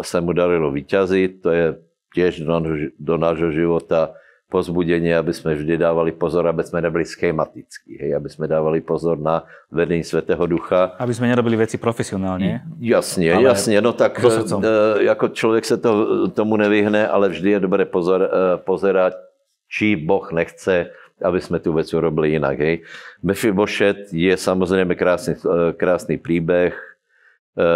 sa 0.03 0.19
mu 0.21 0.37
darilo 0.37 0.69
vyťaziť. 0.75 1.31
To 1.41 1.49
je 1.51 1.67
tiež 2.13 2.45
do, 2.45 2.57
do 2.99 3.15
nášho 3.17 3.51
života 3.55 4.19
pozbudenie, 4.49 5.13
aby 5.13 5.29
sme 5.37 5.53
vždy 5.53 5.77
dávali 5.77 6.09
pozor, 6.17 6.49
aby 6.49 6.65
sme 6.65 6.81
neboli 6.81 7.05
schematickí, 7.05 8.01
hej, 8.01 8.17
aby 8.17 8.33
sme 8.33 8.49
dávali 8.49 8.81
pozor 8.81 9.21
na 9.21 9.45
vedení 9.69 10.01
Svetého 10.01 10.41
Ducha. 10.49 10.97
Aby 10.97 11.13
sme 11.13 11.29
nerobili 11.29 11.61
veci 11.61 11.77
profesionálne. 11.77 12.65
Jasne, 12.81 13.29
ale 13.29 13.45
jasne, 13.45 13.77
no 13.85 13.93
tak 13.93 14.17
e, 14.25 15.05
ako 15.05 15.37
človek 15.37 15.65
sa 15.69 15.77
to, 15.77 16.33
tomu 16.33 16.57
nevyhne, 16.57 17.05
ale 17.05 17.29
vždy 17.29 17.61
je 17.61 17.61
dobré 17.61 17.85
pozor, 17.85 18.25
e, 18.25 18.31
pozerať, 18.65 19.21
či 19.69 20.01
Boh 20.01 20.25
nechce 20.33 20.97
aby 21.19 21.41
sme 21.43 21.59
tú 21.59 21.75
vec 21.75 21.91
urobili 21.91 22.39
inak. 22.39 22.57
Hej. 22.59 22.77
Mephibošet 23.23 24.15
je 24.15 24.35
samozrejme 24.35 24.95
krásny, 24.95 25.35
e, 25.39 25.75
krásny 25.75 26.17
príbeh. 26.17 26.75
E, 26.75 27.69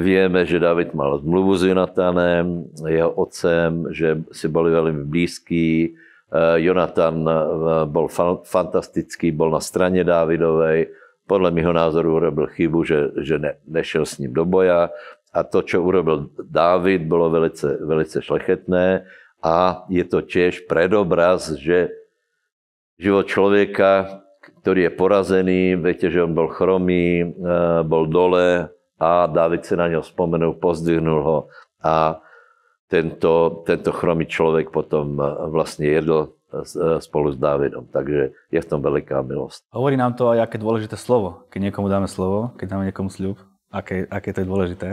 vieme, 0.00 0.44
že 0.44 0.60
David 0.60 0.92
mal 0.92 1.20
zmluvu 1.20 1.52
s 1.56 1.62
Jonatánem, 1.64 2.68
jeho 2.84 3.12
otcem, 3.16 3.88
že 3.92 4.20
si 4.32 4.46
boli 4.46 4.68
veľmi 4.72 5.04
blízki. 5.08 5.68
E, 6.28 6.40
Jonatan 6.60 7.24
bol 7.88 8.12
fantastický, 8.44 9.32
bol 9.32 9.52
na 9.52 9.62
strane 9.64 10.04
Dávidovej. 10.04 10.92
Podľa 11.28 11.50
mého 11.52 11.72
názoru 11.76 12.24
urobil 12.24 12.48
chybu, 12.48 12.78
že, 12.88 12.98
že 13.20 13.36
ne, 13.36 13.52
nešiel 13.68 14.08
s 14.08 14.16
ním 14.16 14.32
do 14.32 14.48
boja. 14.48 14.88
A 15.28 15.44
to, 15.44 15.60
čo 15.60 15.84
urobil 15.84 16.32
Dávid, 16.40 17.04
bolo 17.04 17.28
velice, 17.28 17.76
velice 17.84 18.24
šlechetné. 18.24 19.04
A 19.38 19.86
je 19.86 20.02
to 20.02 20.24
tiež 20.24 20.66
predobraz, 20.66 21.54
že 21.60 21.97
život 22.98 23.24
človeka, 23.30 24.22
ktorý 24.68 24.90
je 24.90 24.92
porazený, 24.92 25.60
viete, 25.78 26.10
že 26.10 26.20
on 26.20 26.34
bol 26.34 26.50
chromý, 26.50 27.22
e, 27.22 27.26
bol 27.86 28.10
dole 28.10 28.68
a 28.98 29.10
David 29.30 29.62
sa 29.64 29.78
na 29.78 29.86
ňo 29.88 30.02
spomenul, 30.02 30.58
pozdvihnul 30.58 31.20
ho 31.22 31.38
a 31.80 32.18
tento, 32.90 33.62
tento 33.68 33.90
chromý 33.94 34.26
človek 34.26 34.74
potom 34.74 35.14
e, 35.16 35.24
vlastne 35.54 35.86
jedol 35.86 36.34
e, 36.50 36.98
spolu 36.98 37.32
s 37.32 37.38
Dávidom. 37.38 37.86
Takže 37.88 38.34
je 38.50 38.60
v 38.60 38.68
tom 38.68 38.82
veľká 38.82 39.22
milosť. 39.22 39.70
Hovorí 39.70 39.94
nám 39.94 40.18
to 40.18 40.34
aj, 40.34 40.50
aké 40.50 40.58
dôležité 40.58 40.98
slovo. 40.98 41.46
Keď 41.54 41.70
niekomu 41.70 41.86
dáme 41.86 42.10
slovo, 42.10 42.52
keď 42.58 42.66
dáme 42.74 42.90
niekomu 42.90 43.08
sľub, 43.08 43.38
aké, 43.70 44.10
aké 44.10 44.34
to 44.34 44.42
je 44.42 44.50
dôležité. 44.50 44.88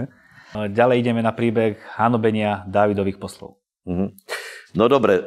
Ďalej 0.55 1.03
ideme 1.03 1.19
na 1.19 1.35
príbeh 1.35 1.75
hanobenia 1.99 2.63
Dávidových 2.63 3.19
poslov. 3.19 3.59
Mm-hmm. 3.83 4.09
No 4.79 4.87
dobre, 4.87 5.19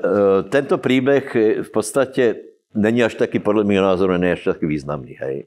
tento 0.48 0.80
príbeh 0.80 1.24
v 1.64 1.70
podstate 1.72 2.48
není 2.78 3.02
až 3.02 3.18
taký, 3.18 3.42
podľa 3.42 3.66
môjho 3.66 3.84
názoru, 3.84 4.14
není 4.14 4.38
až 4.38 4.54
taký 4.54 4.70
významný. 4.70 5.18
Hej. 5.18 5.36
E, 5.42 5.46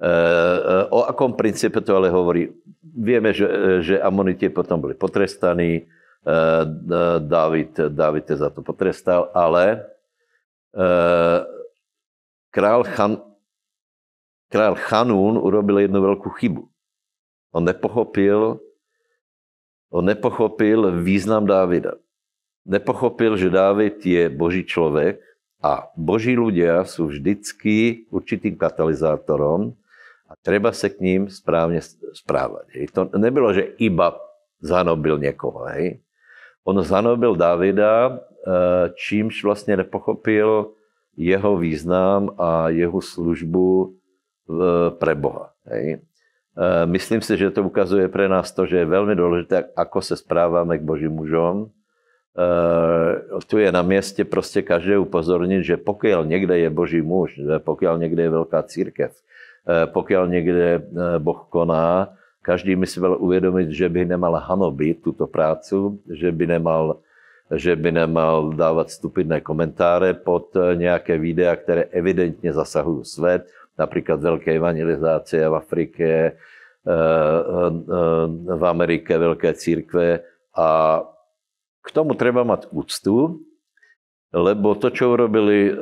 e, 0.00 0.76
o 0.94 1.02
akom 1.04 1.34
princípe 1.34 1.82
to 1.82 1.98
ale 1.98 2.08
hovorí? 2.08 2.54
Vieme, 2.80 3.34
že, 3.34 3.46
že 3.82 3.94
Amoniti 3.98 4.48
potom 4.48 4.78
boli 4.78 4.94
potrestaní, 4.94 5.82
e, 5.82 5.84
David, 7.20 7.90
David 7.90 8.26
za 8.30 8.48
to 8.48 8.62
potrestal, 8.62 9.28
ale 9.34 9.90
král, 12.54 12.86
Chan, 12.86 13.18
král 14.46 14.78
Chanún 14.78 15.34
urobil 15.34 15.82
jednu 15.82 15.98
veľkú 15.98 16.30
chybu. 16.38 16.62
On 17.50 17.66
nepochopil, 17.66 18.62
on 19.90 20.04
nepochopil 20.06 21.02
význam 21.02 21.42
Dávida. 21.42 21.98
nepochopil, 22.62 23.34
že 23.34 23.50
Dávid 23.50 23.98
je 24.06 24.30
boží 24.30 24.62
človek 24.62 25.18
a 25.60 25.92
boží 25.92 26.32
ľudia 26.32 26.88
sú 26.88 27.12
vždycky 27.12 28.08
určitým 28.08 28.56
katalizátorom 28.56 29.76
a 30.24 30.32
treba 30.40 30.72
sa 30.72 30.88
k 30.88 31.00
ním 31.04 31.20
správne 31.28 31.84
správať. 32.16 32.66
Hej. 32.72 32.84
To 32.96 33.12
nebylo, 33.20 33.52
že 33.52 33.76
iba 33.76 34.16
zanobil 34.64 35.20
niekoho. 35.20 35.68
Hej. 35.72 36.00
On 36.64 36.76
zanobil 36.80 37.36
Davida, 37.36 38.16
eh, 38.16 38.92
čímž 38.94 39.44
vlastně 39.44 39.76
nepochopil 39.76 40.72
jeho 41.16 41.56
význam 41.56 42.30
a 42.38 42.68
jeho 42.68 43.00
službu 43.00 43.96
pre 44.98 45.14
Boha. 45.14 45.52
Hej. 45.66 46.02
Eh, 46.60 46.86
myslím 46.86 47.22
si, 47.22 47.36
že 47.36 47.50
to 47.50 47.62
ukazuje 47.62 48.08
pre 48.08 48.28
nás 48.28 48.50
to, 48.52 48.66
že 48.66 48.82
je 48.82 48.86
veľmi 48.86 49.14
dôležité, 49.14 49.70
ako 49.76 50.02
se 50.02 50.16
správame 50.18 50.78
k 50.78 50.86
Božím 50.86 51.14
mužom. 51.14 51.70
Eh, 52.30 53.12
tu 53.50 53.58
je 53.58 53.70
na 53.72 53.82
mieste 53.82 54.22
proste 54.22 54.62
každé 54.62 54.98
upozorniť, 55.02 55.60
že 55.66 55.76
pokiaľ 55.82 56.22
niekde 56.30 56.54
je 56.62 56.70
Boží 56.70 57.02
muž, 57.02 57.34
pokiaľ 57.42 57.98
niekde 57.98 58.22
je 58.22 58.36
veľká 58.38 58.60
církev, 58.70 59.10
pokiaľ 59.66 60.24
niekde 60.30 60.68
Boh 61.20 61.40
koná, 61.50 62.16
každý 62.42 62.76
by 62.76 62.86
si 62.86 63.00
mal 63.00 63.20
uvědomit, 63.20 63.70
že 63.70 63.88
by 63.88 64.04
nemal 64.04 64.40
hanobit 64.40 65.02
tuto 65.04 65.26
prácu, 65.26 66.00
že 66.08 66.32
by 66.32 66.46
nemal, 66.46 67.04
že 67.52 67.76
by 67.76 67.92
nemal 67.92 68.56
dávat 68.56 68.90
stupidné 68.90 69.40
komentáře 69.40 70.14
pod 70.14 70.56
nějaké 70.74 71.18
videa, 71.18 71.56
které 71.56 71.82
evidentně 71.92 72.52
zasahují 72.52 73.04
svět, 73.04 73.46
například 73.78 74.20
velké 74.20 74.56
evangelizácie 74.56 75.48
v 75.48 75.54
Afrike, 75.54 76.08
eh, 76.08 76.32
eh, 76.86 78.56
v 78.56 78.64
Amerike 78.64 79.18
velké 79.18 79.54
církve 79.54 80.20
a 80.56 81.02
k 81.80 81.88
tomu 81.90 82.12
treba 82.14 82.44
mať 82.44 82.68
úctu, 82.70 83.40
lebo 84.30 84.78
to, 84.78 84.94
čo 84.94 85.10
urobili 85.10 85.70
eh, 85.70 85.74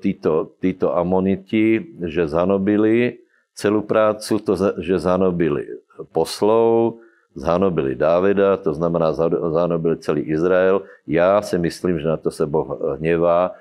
títo, 0.00 0.56
títo 0.58 0.96
amoniti, 0.96 1.82
že 2.08 2.24
zanobili, 2.24 3.20
celú 3.54 3.84
prácu, 3.84 4.40
to, 4.42 4.52
že 4.80 4.98
zanobili 4.98 5.68
poslov, 6.10 6.98
zanobili 7.34 7.94
Dávida, 7.94 8.56
to 8.56 8.74
znamená 8.74 9.12
zanobili 9.52 9.98
celý 9.98 10.22
Izrael. 10.26 10.82
Já 11.06 11.42
si 11.42 11.58
myslím, 11.58 11.98
že 11.98 12.08
na 12.08 12.16
to 12.16 12.30
se 12.30 12.46
Boh 12.46 12.98
hnevá. 12.98 13.52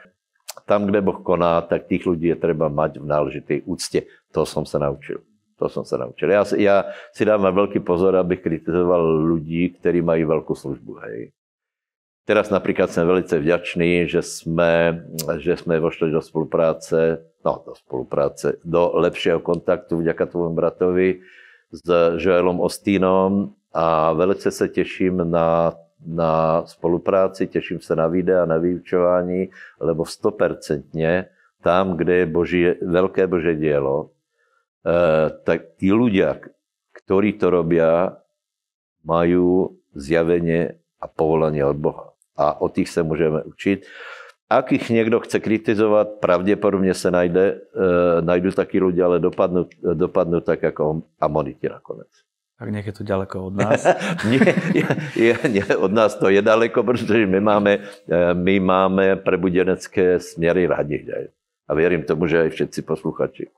Tam, 0.65 0.85
kde 0.85 1.01
Boh 1.01 1.19
koná, 1.25 1.61
tak 1.61 1.89
tých 1.89 2.05
ľudí 2.05 2.29
je 2.29 2.37
treba 2.37 2.69
mať 2.69 3.01
v 3.01 3.05
náležitej 3.05 3.59
úcte. 3.65 4.05
To 4.31 4.45
som 4.45 4.65
sa 4.65 4.79
naučil. 4.79 5.19
To 5.63 5.71
som 5.71 5.87
sa 5.87 5.95
naučil. 5.95 6.27
Ja, 6.27 6.43
ja 6.59 6.91
si 7.15 7.23
dávam 7.23 7.55
veľký 7.55 7.87
pozor, 7.87 8.19
abych 8.19 8.43
kritizoval 8.43 8.99
ľudí, 9.23 9.79
ktorí 9.79 10.03
majú 10.03 10.35
veľkú 10.35 10.51
službu. 10.51 10.91
Hej. 11.07 11.31
Teraz 12.27 12.51
napríklad 12.51 12.91
som 12.91 13.07
veľmi 13.07 13.23
vďačný, 13.23 14.11
že 14.11 14.19
sme, 14.19 15.03
že 15.39 15.55
sme 15.55 15.79
vošli 15.79 16.11
do 16.11 16.19
spolupráce, 16.19 17.23
no 17.47 17.63
do 17.63 17.71
spolupráce, 17.79 18.59
do 18.67 18.91
lepšieho 18.99 19.39
kontaktu 19.39 20.03
vďaka 20.03 20.35
tvojmu 20.35 20.51
bratovi 20.51 21.23
s 21.71 21.83
Joelom 22.19 22.59
Ostínom 22.59 23.55
a 23.71 24.11
velice 24.11 24.51
se 24.51 24.67
těším 24.67 25.31
na, 25.31 25.79
na 26.03 26.63
spolupráci, 26.67 27.47
těším 27.47 27.79
se 27.79 27.95
na 27.95 28.07
videa, 28.07 28.45
na 28.45 28.57
vyučování, 28.59 29.49
lebo 29.79 30.05
stopercentně 30.05 31.25
tam, 31.63 31.95
kde 31.95 32.13
je 32.15 32.25
boží, 32.25 32.63
veľké 32.83 33.27
Bože 33.27 33.55
dielo, 33.55 34.12
tak 35.43 35.79
tí 35.79 35.91
ľudia, 35.91 36.43
ktorí 36.91 37.39
to 37.39 37.47
robia, 37.49 38.19
majú 39.03 39.79
zjavenie 39.95 40.79
a 40.99 41.05
povolanie 41.07 41.63
od 41.63 41.75
Boha 41.75 42.13
a 42.37 42.61
o 42.61 42.69
tých 42.69 42.89
se 42.89 43.03
můžeme 43.03 43.43
učit. 43.43 43.85
Ak 44.49 44.71
ich 44.71 44.89
někdo 44.89 45.19
chce 45.19 45.39
kritizovat, 45.39 46.07
pravděpodobně 46.19 46.93
se 46.93 47.11
najde, 47.11 47.45
e, 47.49 48.21
najdu 48.21 48.51
taky 48.51 48.77
ľudia, 48.81 49.05
ale 49.05 49.17
dopadnú, 49.19 49.65
dopadnú 49.93 50.41
tak 50.41 50.61
jako 50.61 51.01
amoniti 51.19 51.69
nakonec. 51.69 52.07
Tak 52.59 52.69
nech 52.69 52.85
je 52.85 52.93
to 52.93 53.03
ďaleko 53.03 53.45
od 53.49 53.55
nás. 53.65 53.81
nie, 54.29 54.55
je, 55.15 55.33
nie, 55.49 55.65
od 55.77 55.91
nás 55.91 56.15
to 56.15 56.29
je 56.29 56.41
daleko, 56.41 56.83
protože 56.83 57.25
my 57.25 57.39
máme, 57.41 57.73
e, 58.09 58.33
my 58.33 58.59
máme 58.59 59.15
prebudenecké 59.15 60.19
směry 60.19 60.67
radi. 60.67 61.05
A 61.67 61.73
věřím 61.73 62.03
tomu, 62.03 62.27
že 62.27 62.41
aj 62.41 62.49
všetci 62.49 62.81
posluchači. 62.81 63.49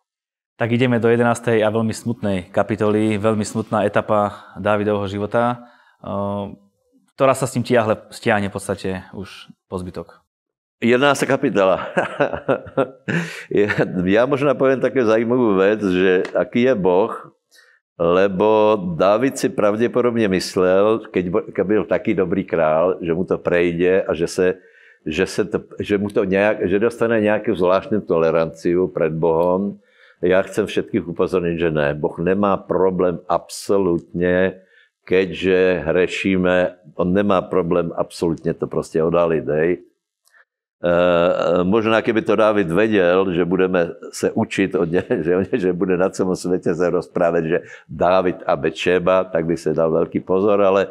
Tak 0.55 0.71
ideme 0.71 1.03
do 1.03 1.11
11. 1.11 1.59
a 1.59 1.67
veľmi 1.67 1.91
smutnej 1.91 2.47
kapitoly, 2.47 3.19
veľmi 3.19 3.43
smutná 3.43 3.83
etapa 3.83 4.55
Dávidovho 4.55 5.03
života 5.11 5.67
ktorá 7.15 7.31
sa 7.31 7.47
s 7.47 7.55
tým 7.55 7.63
tiahle, 7.63 7.95
stiahne 8.11 8.51
v 8.51 8.55
podstate 8.55 8.89
už 9.15 9.47
po 9.71 9.79
zbytok. 9.79 10.19
11. 10.83 11.23
kapitola. 11.23 11.95
ja 14.19 14.27
možno 14.27 14.51
poviem 14.59 14.83
také 14.83 15.07
zajímavú 15.07 15.55
vec, 15.55 15.79
že 15.79 16.27
aký 16.35 16.67
je 16.67 16.75
Boh, 16.75 17.15
lebo 17.95 18.75
David 18.99 19.39
si 19.39 19.47
pravděpodobně 19.49 20.27
myslel, 20.27 21.07
keď, 21.55 21.63
byl 21.63 21.83
taký 21.87 22.13
dobrý 22.13 22.43
král, 22.43 22.99
že 23.01 23.13
mu 23.13 23.23
to 23.23 23.39
prejde 23.39 24.03
a 24.03 24.13
že, 24.13 24.27
se, 24.27 24.47
že, 25.07 25.25
se 25.25 25.45
to, 25.45 25.63
že, 25.79 25.97
mu 25.97 26.11
to 26.11 26.27
nejak, 26.27 26.67
že 26.67 26.79
dostane 26.79 27.21
nějakou 27.21 27.55
zvláštnu 27.55 28.01
toleranciu 28.01 28.91
před 28.91 29.13
Bohom. 29.13 29.79
Já 30.25 30.41
chcem 30.41 30.65
všetkých 30.65 31.07
upozornit, 31.07 31.59
že 31.59 31.71
ne. 31.71 31.93
Boh 31.93 32.17
nemá 32.19 32.57
problém 32.57 33.19
absolutně 33.29 34.65
keďže 35.05 35.85
hrešíme, 35.85 36.55
on 36.97 37.13
nemá 37.13 37.45
problém 37.45 37.93
absolútne 37.93 38.57
to 38.57 38.65
proste 38.65 38.97
odhaliť, 38.97 39.45
hej. 39.45 39.71
E, 40.81 40.93
možná, 41.63 42.01
keby 42.01 42.25
to 42.25 42.35
Dávid 42.35 42.67
vedel, 42.73 43.31
že 43.31 43.45
budeme 43.45 43.93
se 44.11 44.33
učit 44.33 44.75
od 44.75 44.91
ne, 44.91 45.05
že, 45.25 45.45
že 45.53 45.69
bude 45.73 45.93
na 45.97 46.09
celom 46.09 46.35
svete 46.35 46.73
se 46.73 46.89
rozprávať, 46.89 47.43
že 47.45 47.57
Dávid 47.85 48.41
a 48.43 48.57
Bečeba, 48.57 49.23
tak 49.29 49.45
by 49.45 49.55
se 49.57 49.77
dal 49.77 49.93
veľký 49.93 50.25
pozor, 50.25 50.57
ale, 50.61 50.89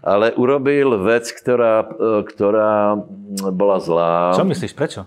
ale 0.00 0.32
urobil 0.32 0.96
vec, 1.04 1.28
ktorá, 1.28 1.84
ktorá 2.24 2.96
bola 3.52 3.76
zlá. 3.76 4.32
Čo 4.32 4.48
myslíš, 4.48 4.72
prečo? 4.72 5.04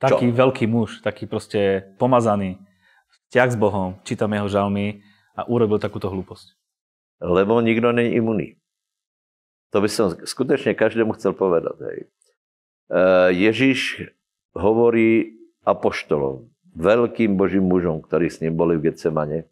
Taký 0.00 0.32
Čo? 0.32 0.36
veľký 0.36 0.64
muž, 0.68 1.00
taký 1.00 1.28
proste 1.28 1.92
pomazaný, 2.00 2.60
vzťah 3.30 3.48
s 3.54 3.56
Bohom, 3.56 3.96
čítam 4.02 4.34
jeho 4.34 4.50
žalmy 4.50 5.06
a 5.38 5.46
urobil 5.46 5.78
takúto 5.78 6.10
hlúposť 6.10 6.60
lebo 7.20 7.60
nikdo 7.60 7.92
není 7.92 8.16
imunný. 8.16 8.56
To 9.70 9.84
by 9.84 9.88
som 9.92 10.16
skutečne 10.24 10.74
každému 10.74 11.14
chcel 11.14 11.36
povedať. 11.36 11.76
Hej. 11.78 11.98
E, 12.00 12.06
Ježíš 13.38 14.10
hovorí 14.56 15.38
apoštolom, 15.62 16.50
veľkým 16.74 17.38
božím 17.38 17.68
mužom, 17.70 18.02
ktorí 18.02 18.32
s 18.32 18.42
ním 18.42 18.58
boli 18.58 18.80
v 18.80 18.90
Getsemane, 18.90 19.46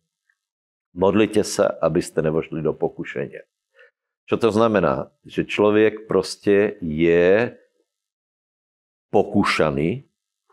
modlite 0.97 1.47
sa, 1.47 1.71
aby 1.79 2.03
ste 2.03 2.25
nevošli 2.25 2.65
do 2.65 2.75
pokušenia. 2.75 3.47
Čo 4.27 4.37
to 4.43 4.49
znamená? 4.51 5.15
Že 5.23 5.43
človek 5.47 5.93
proste 6.11 6.81
je 6.83 7.55
pokúšaný 9.15 10.08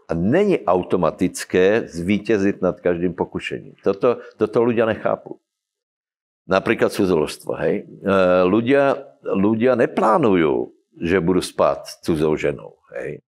a 0.09 0.13
není 0.13 0.59
automatické 0.65 1.87
zvítězit 1.87 2.61
nad 2.61 2.79
každým 2.79 3.13
pokušením. 3.13 3.73
Toto, 3.83 4.21
toto 4.37 4.57
ľudia 4.61 4.85
nechápu. 4.85 5.41
Napríklad 6.45 6.93
cudzoložstvo. 6.93 7.57
Hej. 7.57 7.75
E, 7.81 8.13
ľudia, 8.45 9.01
ľudia 9.25 9.73
neplánujú, 9.73 10.69
že 11.01 11.17
budú 11.17 11.41
spať 11.41 11.79
s 11.89 11.93
cudzou 12.05 12.37
ženou. 12.37 12.77
Hej. 12.93 13.25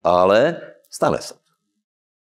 Ale 0.00 0.64
stane 0.88 1.20
sa 1.20 1.36
to. 1.36 1.52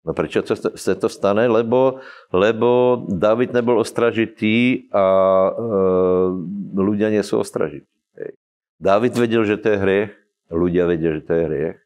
No 0.02 0.16
prečo 0.16 0.42
sa 0.48 0.94
to 0.96 1.09
stane? 1.12 1.46
Lebo, 1.46 2.00
lebo 2.33 3.05
David 3.07 3.52
nebol 3.52 3.78
ostražitý 3.85 4.88
a 4.88 5.05
e, 5.46 5.52
ľudia 6.81 7.12
nie 7.12 7.20
sú 7.20 7.44
ostražití. 7.44 7.92
David 8.83 9.14
vedel, 9.14 9.46
že 9.46 9.62
to 9.62 9.68
je 9.70 9.78
hriech, 9.78 10.11
ľudia 10.50 10.90
vedia, 10.90 11.14
že 11.14 11.22
to 11.22 11.33
je 11.38 11.42
hriech, 11.46 11.78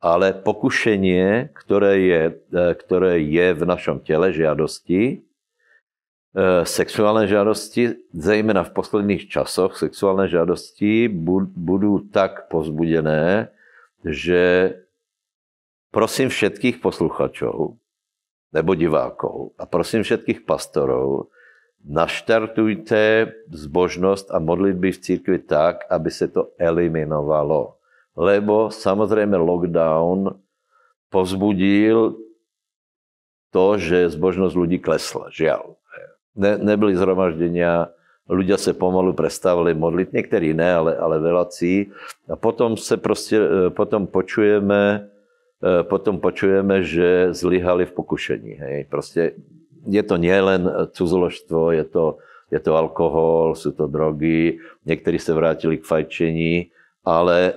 ale 0.00 0.36
pokušenie, 0.36 1.50
ktoré 1.56 1.92
je, 2.04 2.22
e, 2.52 2.62
ktoré 2.76 3.22
je 3.22 3.46
v 3.56 3.62
našom 3.64 4.04
tele 4.04 4.30
žiadosti, 4.30 5.26
Eh, 6.36 6.68
sexuálne 6.68 7.24
žádosti, 7.24 7.96
zejména 8.12 8.60
v 8.60 8.76
posledných 8.76 9.24
časoch, 9.24 9.80
sexuálne 9.80 10.28
žádosti 10.28 11.08
budú 11.56 12.12
tak 12.12 12.52
pozbudené, 12.52 13.48
že 14.04 14.76
prosím 15.88 16.28
všetkých 16.28 16.84
posluchačov 16.84 17.80
nebo 18.52 18.72
divákov 18.76 19.56
a 19.56 19.64
prosím 19.64 20.04
všetkých 20.04 20.44
pastorov, 20.44 21.32
naštartujte 21.80 23.32
zbožnosť 23.48 24.28
a 24.28 24.36
modlitby 24.36 24.92
v 24.92 25.02
církvi 25.08 25.38
tak, 25.40 25.88
aby 25.88 26.12
se 26.12 26.28
to 26.28 26.52
eliminovalo. 26.60 27.75
Lebo 28.16 28.72
samozrejme 28.72 29.36
lockdown 29.36 30.40
povzbudil 31.12 32.16
to, 33.52 33.66
že 33.76 34.12
zbožnosť 34.12 34.54
ľudí 34.56 34.78
klesla. 34.80 35.28
Žiaľ 35.28 35.76
ne, 36.36 36.52
nebyly 36.60 36.94
zhromaždenia, 36.94 37.90
ľudia 38.28 38.60
se 38.60 38.76
pomalu 38.76 39.16
prestávali 39.16 39.74
modlit, 39.74 40.12
některý 40.12 40.54
ne, 40.54 40.74
ale, 40.74 40.92
ale 40.96 41.18
velací. 41.18 41.90
A 42.28 42.36
potom 42.36 42.76
se 42.76 42.96
prostě, 42.96 43.36
e, 43.40 43.70
potom 43.70 44.06
počujeme, 44.06 45.08
e, 45.62 45.82
potom 45.82 46.20
počujeme, 46.20 46.82
že 46.82 47.32
zlyhali 47.32 47.86
v 47.86 47.92
pokušení. 47.92 48.52
Hej. 48.52 48.84
Prostě 48.90 49.32
je 49.86 50.02
to 50.02 50.16
nielen 50.16 50.70
cuzoložstvo, 50.92 51.70
je 51.72 51.84
to, 51.84 52.18
je 52.50 52.60
to 52.60 52.76
alkohol, 52.76 53.54
jsou 53.54 53.70
to 53.70 53.86
drogy, 53.86 54.58
někteří 54.86 55.18
se 55.18 55.32
vrátili 55.34 55.78
k 55.78 55.84
fajčení, 55.84 56.70
ale 57.06 57.38
e, 57.48 57.54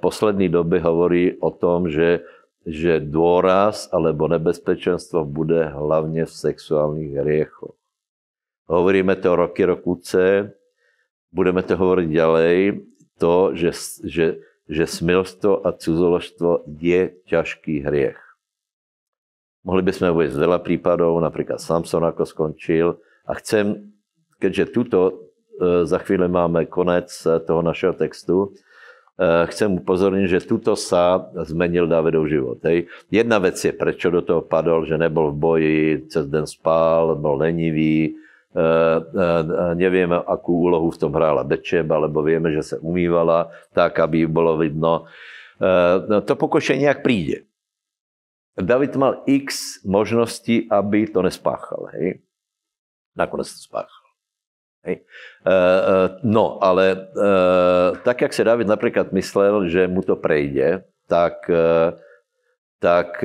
poslední 0.00 0.48
doby 0.48 0.80
hovorí 0.80 1.36
o 1.36 1.52
tom, 1.52 1.92
že, 1.92 2.24
že 2.64 2.96
dôraz 2.96 3.92
alebo 3.92 4.24
nebezpečenstvo 4.24 5.24
bude 5.24 5.68
hlavně 5.68 6.24
v 6.24 6.32
sexuálních 6.32 7.12
hriechoch. 7.12 7.76
Hovoríme 8.64 9.16
to 9.20 9.36
roky, 9.36 9.64
rokuce, 9.64 10.52
budeme 11.28 11.60
to 11.62 11.76
hovoriť 11.76 12.08
ďalej, 12.08 12.56
to, 13.20 13.52
že, 13.52 13.70
že, 14.08 14.26
že 14.64 14.84
smilstvo 14.88 15.66
a 15.66 15.76
cudzoložstvo 15.76 16.64
je 16.80 17.12
ťažký 17.28 17.84
hriech. 17.84 18.20
Mohli 19.64 19.82
by 19.84 19.92
sme 19.92 20.12
uvieť 20.12 20.32
veľa 20.36 20.58
prípadov, 20.60 21.16
napríklad 21.20 21.60
Samson 21.60 22.04
ako 22.04 22.24
skončil. 22.24 23.00
A 23.24 23.32
chcem, 23.40 23.92
keďže 24.36 24.76
tuto 24.76 25.00
e, 25.00 25.12
za 25.60 25.98
chvíľu 26.02 26.26
máme 26.26 26.66
konec 26.66 27.10
e, 27.22 27.38
toho 27.42 27.62
našeho 27.62 27.94
textu, 27.94 28.50
e, 29.14 29.46
chcem 29.50 29.78
upozorniť, 29.78 30.26
že 30.26 30.46
tuto 30.48 30.74
sa 30.74 31.30
zmenil 31.46 31.86
Davidov 31.86 32.26
život. 32.26 32.58
Hej. 32.66 32.90
Jedna 33.10 33.38
vec 33.38 33.54
je, 33.58 33.70
prečo 33.70 34.10
do 34.10 34.22
toho 34.22 34.42
padol, 34.42 34.82
že 34.82 34.98
nebol 34.98 35.30
v 35.30 35.38
boji, 35.38 35.82
cez 36.10 36.26
den 36.26 36.46
spál, 36.48 37.14
bol 37.14 37.38
lenivý, 37.38 38.18
nevieme, 39.74 40.14
akú 40.14 40.70
úlohu 40.70 40.94
v 40.94 41.00
tom 41.02 41.10
hrála 41.10 41.42
Bečeba, 41.42 41.98
lebo 41.98 42.22
vieme, 42.22 42.54
že 42.54 42.62
sa 42.62 42.76
umývala 42.78 43.50
tak, 43.74 43.98
aby 43.98 44.30
bolo 44.30 44.54
vidno. 44.54 45.10
No, 46.06 46.22
to 46.22 46.38
pokošenie 46.38 46.86
nejak 46.86 47.02
príde. 47.02 47.50
David 48.54 48.94
mal 48.94 49.26
x 49.26 49.82
možností, 49.82 50.70
aby 50.70 51.10
to 51.10 51.26
nespáchal. 51.26 51.90
Hej? 51.98 52.22
Nakonec 53.18 53.50
to 53.50 53.58
spáchal. 53.58 54.03
Hej? 54.84 55.00
E, 55.00 55.02
e, 55.02 55.54
no, 56.22 56.60
ale 56.60 56.84
e, 56.92 57.28
tak, 58.04 58.22
jak 58.22 58.32
si 58.32 58.44
David 58.44 58.68
napríklad 58.68 59.10
myslel, 59.10 59.68
že 59.72 59.88
mu 59.88 60.04
to 60.04 60.16
prejde, 60.16 60.84
tak, 61.04 61.44
tak 62.80 63.20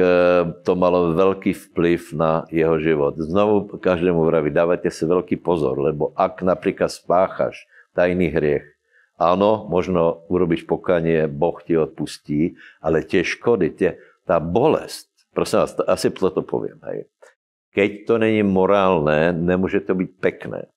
to 0.67 0.71
malo 0.75 1.15
veľký 1.15 1.55
vplyv 1.55 2.11
na 2.11 2.43
jeho 2.51 2.75
život. 2.75 3.15
Znovu 3.15 3.71
každému 3.79 4.19
vraví, 4.27 4.51
dávajte 4.51 4.91
si 4.91 5.07
veľký 5.07 5.39
pozor, 5.39 5.79
lebo 5.79 6.11
ak 6.11 6.43
napríklad 6.43 6.91
spáchaš 6.91 7.63
tajný 7.95 8.35
hriech, 8.35 8.67
áno, 9.15 9.63
možno 9.71 10.27
urobíš 10.27 10.67
pokanie, 10.67 11.31
Boh 11.31 11.55
ti 11.63 11.79
odpustí, 11.79 12.59
ale 12.83 13.07
tie 13.07 13.23
škody, 13.23 13.71
tie, 13.71 13.95
tá 14.27 14.43
bolest, 14.43 15.09
Prosím 15.33 15.63
vás, 15.63 15.71
asi 15.87 16.09
to 16.09 16.41
poviem. 16.41 16.81
Hej. 16.89 17.07
Keď 17.71 17.89
to 18.09 18.13
není 18.17 18.41
morálne, 18.41 19.29
nemôže 19.31 19.79
to 19.85 19.93
byť 19.93 20.09
pekné. 20.17 20.67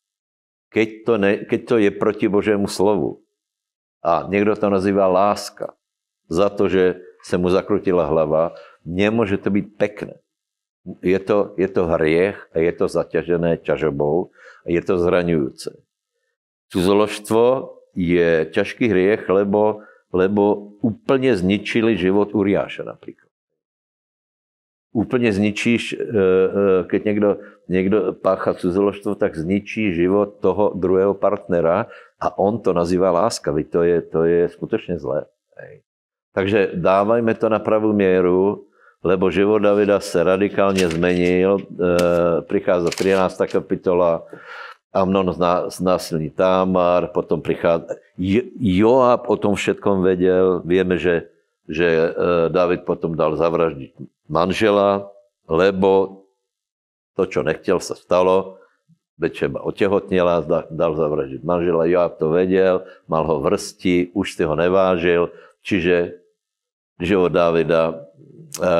Keď 0.72 0.88
to, 1.04 1.12
ne, 1.20 1.32
keď 1.44 1.60
to 1.68 1.76
je 1.76 1.90
proti 1.92 2.26
Božému 2.26 2.66
slovu 2.66 3.20
a 4.00 4.24
niekto 4.26 4.56
to 4.56 4.68
nazýva 4.72 5.06
láska 5.06 5.76
za 6.32 6.48
to, 6.48 6.66
že 6.66 6.84
sa 7.22 7.36
mu 7.36 7.52
zakrutila 7.52 8.08
hlava, 8.08 8.56
nemôže 8.82 9.38
to 9.38 9.52
byť 9.52 9.66
pekné. 9.78 10.16
Je 11.04 11.14
to, 11.22 11.54
je 11.54 11.68
to 11.70 11.86
hriech 11.86 12.40
a 12.50 12.56
je 12.58 12.72
to 12.74 12.90
zaťažené 12.90 13.62
ťažobou 13.62 14.34
a 14.64 14.68
je 14.72 14.82
to 14.82 14.98
zraňujúce. 14.98 15.70
Cuzoložstvo 16.74 17.76
je 17.94 18.48
ťažký 18.50 18.90
hriech, 18.90 19.28
lebo, 19.28 19.86
lebo 20.10 20.74
úplne 20.82 21.36
zničili 21.36 21.94
život 21.94 22.34
Uriáša 22.34 22.82
napríklad 22.82 23.21
úplne 24.92 25.32
zničíš, 25.32 25.82
e, 25.92 25.96
e, 25.96 26.06
keď 26.84 27.00
niekto, 27.08 27.28
niekto 27.66 27.98
pácha 28.12 28.52
cudzoložstvo, 28.52 29.16
tak 29.16 29.40
zničí 29.40 29.96
život 29.96 30.44
toho 30.44 30.76
druhého 30.76 31.16
partnera 31.16 31.88
a 32.20 32.26
on 32.36 32.60
to 32.60 32.76
nazýva 32.76 33.08
láska. 33.08 33.50
To 33.72 33.80
je, 33.82 33.96
to 34.04 34.28
je 34.28 34.40
skutočne 34.52 35.00
zlé. 35.00 35.24
Hej. 35.56 35.72
Takže 36.36 36.60
dávajme 36.76 37.32
to 37.40 37.48
na 37.48 37.60
pravú 37.60 37.96
mieru, 37.96 38.68
lebo 39.00 39.32
život 39.32 39.64
Davida 39.64 39.98
sa 39.98 40.28
radikálne 40.36 40.84
zmenil. 40.84 41.56
E, 41.56 41.62
prichádza 42.44 42.92
13. 42.92 43.48
kapitola, 43.48 44.28
Amnon 44.92 45.32
znásilní 45.72 46.28
Támar, 46.36 47.16
potom 47.16 47.40
prichádza... 47.40 47.96
Joab 48.60 49.24
o 49.24 49.40
tom 49.40 49.56
všetkom 49.56 50.04
vedel. 50.04 50.60
Vieme, 50.68 51.00
že, 51.00 51.32
že 51.64 52.12
David 52.52 52.84
potom 52.84 53.16
dal 53.16 53.32
zavraždiť 53.32 53.96
manžela, 54.32 55.12
lebo 55.44 56.24
to, 57.12 57.28
čo 57.28 57.44
nechtěl, 57.44 57.76
sa 57.76 57.92
stalo. 57.92 58.56
Bečeba 59.20 59.60
otehotnila, 59.60 60.40
dal 60.72 60.96
zavražiť 60.96 61.44
manžela, 61.44 61.84
Joab 61.84 62.16
to 62.16 62.32
vedel, 62.32 62.88
mal 63.04 63.28
ho 63.28 63.44
vrsti, 63.44 64.16
už 64.16 64.34
si 64.34 64.42
ho 64.42 64.56
nevážil, 64.56 65.28
čiže 65.60 66.16
život 66.96 67.28
Dávida 67.28 67.92
e, 67.92 67.94
e, 67.94 68.72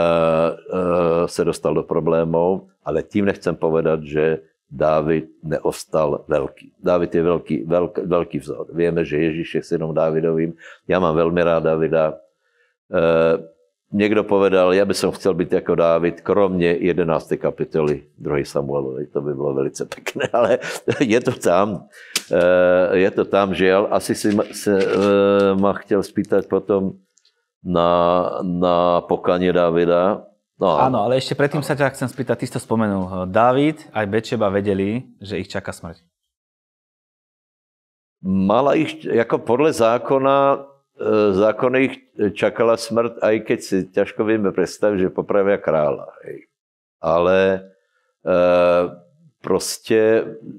se 1.29 1.45
dostal 1.45 1.77
do 1.77 1.85
problémov, 1.85 2.73
ale 2.83 3.05
tím 3.05 3.29
nechcem 3.29 3.55
povedať, 3.55 4.01
že 4.03 4.25
Dávid 4.73 5.29
neostal 5.45 6.25
veľký. 6.25 6.81
Dávid 6.81 7.13
je 7.13 7.23
veľký, 7.23 7.57
veľký, 7.69 8.01
veľký 8.09 8.39
vzor. 8.41 8.73
Vieme, 8.73 9.05
že 9.05 9.21
Ježíš 9.21 9.61
je 9.61 9.63
synom 9.77 9.93
Dávidovým. 9.93 10.57
Ja 10.89 10.97
mám 10.97 11.13
veľmi 11.13 11.41
rád 11.45 11.69
Davida. 11.69 12.17
E, 12.89 13.05
Niekto 13.93 14.25
povedal, 14.25 14.73
ja 14.73 14.89
by 14.89 14.97
som 14.97 15.13
chcel 15.13 15.37
byť 15.37 15.61
ako 15.61 15.73
Dávid, 15.77 16.17
kromne 16.25 16.81
11. 16.81 17.37
kapitoly 17.37 18.09
2. 18.17 18.41
Samuelovej. 18.41 19.13
To 19.13 19.21
by 19.21 19.33
bolo 19.37 19.61
velice 19.61 19.85
pekné, 19.85 20.33
ale 20.33 20.65
je 21.05 21.21
to 21.21 21.37
tam. 21.37 21.93
Eh, 22.33 23.05
je 23.05 23.11
to 23.13 23.29
tam, 23.29 23.53
žiaľ. 23.53 23.93
Asi 23.93 24.17
si 24.17 24.33
ma, 24.33 24.49
se, 24.49 24.73
eh, 24.73 25.53
ma 25.61 25.77
chcel 25.85 26.01
spýtať 26.01 26.49
potom 26.49 27.05
na, 27.61 27.93
na 28.41 29.05
pokanie 29.05 29.53
Dávida. 29.53 30.25
No. 30.57 30.73
Áno, 30.81 31.05
ale 31.05 31.21
ešte 31.21 31.37
predtým 31.37 31.61
sa 31.61 31.77
ťa 31.77 31.93
chcem 31.93 32.09
spýtať, 32.09 32.41
ty 32.41 32.45
si 32.49 32.55
to 32.57 32.65
spomenul. 32.65 33.29
Dávid 33.29 33.93
aj 33.93 34.09
Bečeba 34.09 34.49
vedeli, 34.49 35.05
že 35.21 35.37
ich 35.37 35.53
čaká 35.53 35.69
smrť. 35.69 36.01
Mala 38.25 38.79
ich, 38.79 39.05
ako 39.05 39.43
podľa 39.43 39.71
zákona, 39.77 40.37
zákony 41.33 41.77
ich 41.81 41.95
čakala 42.37 42.77
smrt, 42.77 43.19
aj 43.25 43.37
keď 43.49 43.59
si 43.59 43.77
ťažko 43.89 44.29
vieme 44.29 44.53
predstaviť, 44.53 45.09
že 45.09 45.17
popravia 45.17 45.57
kráľa. 45.57 46.13
Hej. 46.25 46.53
Ale 47.03 47.39
e, 47.49 47.61
proste 49.41 50.01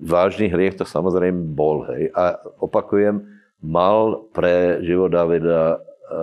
vážny 0.02 0.50
hriech 0.50 0.76
to 0.76 0.86
samozrejme 0.90 1.54
bol. 1.54 1.86
Hej. 1.88 2.12
A 2.18 2.42
opakujem, 2.60 3.24
mal 3.64 4.28
pre 4.34 4.82
život 4.84 5.14
Davida 5.14 5.78
e, 5.78 6.18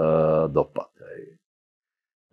dopad. 0.51 0.90
Hej. 1.01 1.23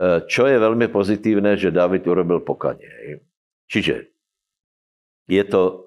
E, 0.02 0.08
čo 0.26 0.50
je 0.50 0.58
veľmi 0.58 0.90
pozitívne, 0.90 1.56
že 1.56 1.72
David 1.72 2.10
urobil 2.10 2.42
pokanie. 2.42 2.90
Hej. 2.90 3.22
Čiže 3.70 3.96
je 5.30 5.44
to 5.46 5.86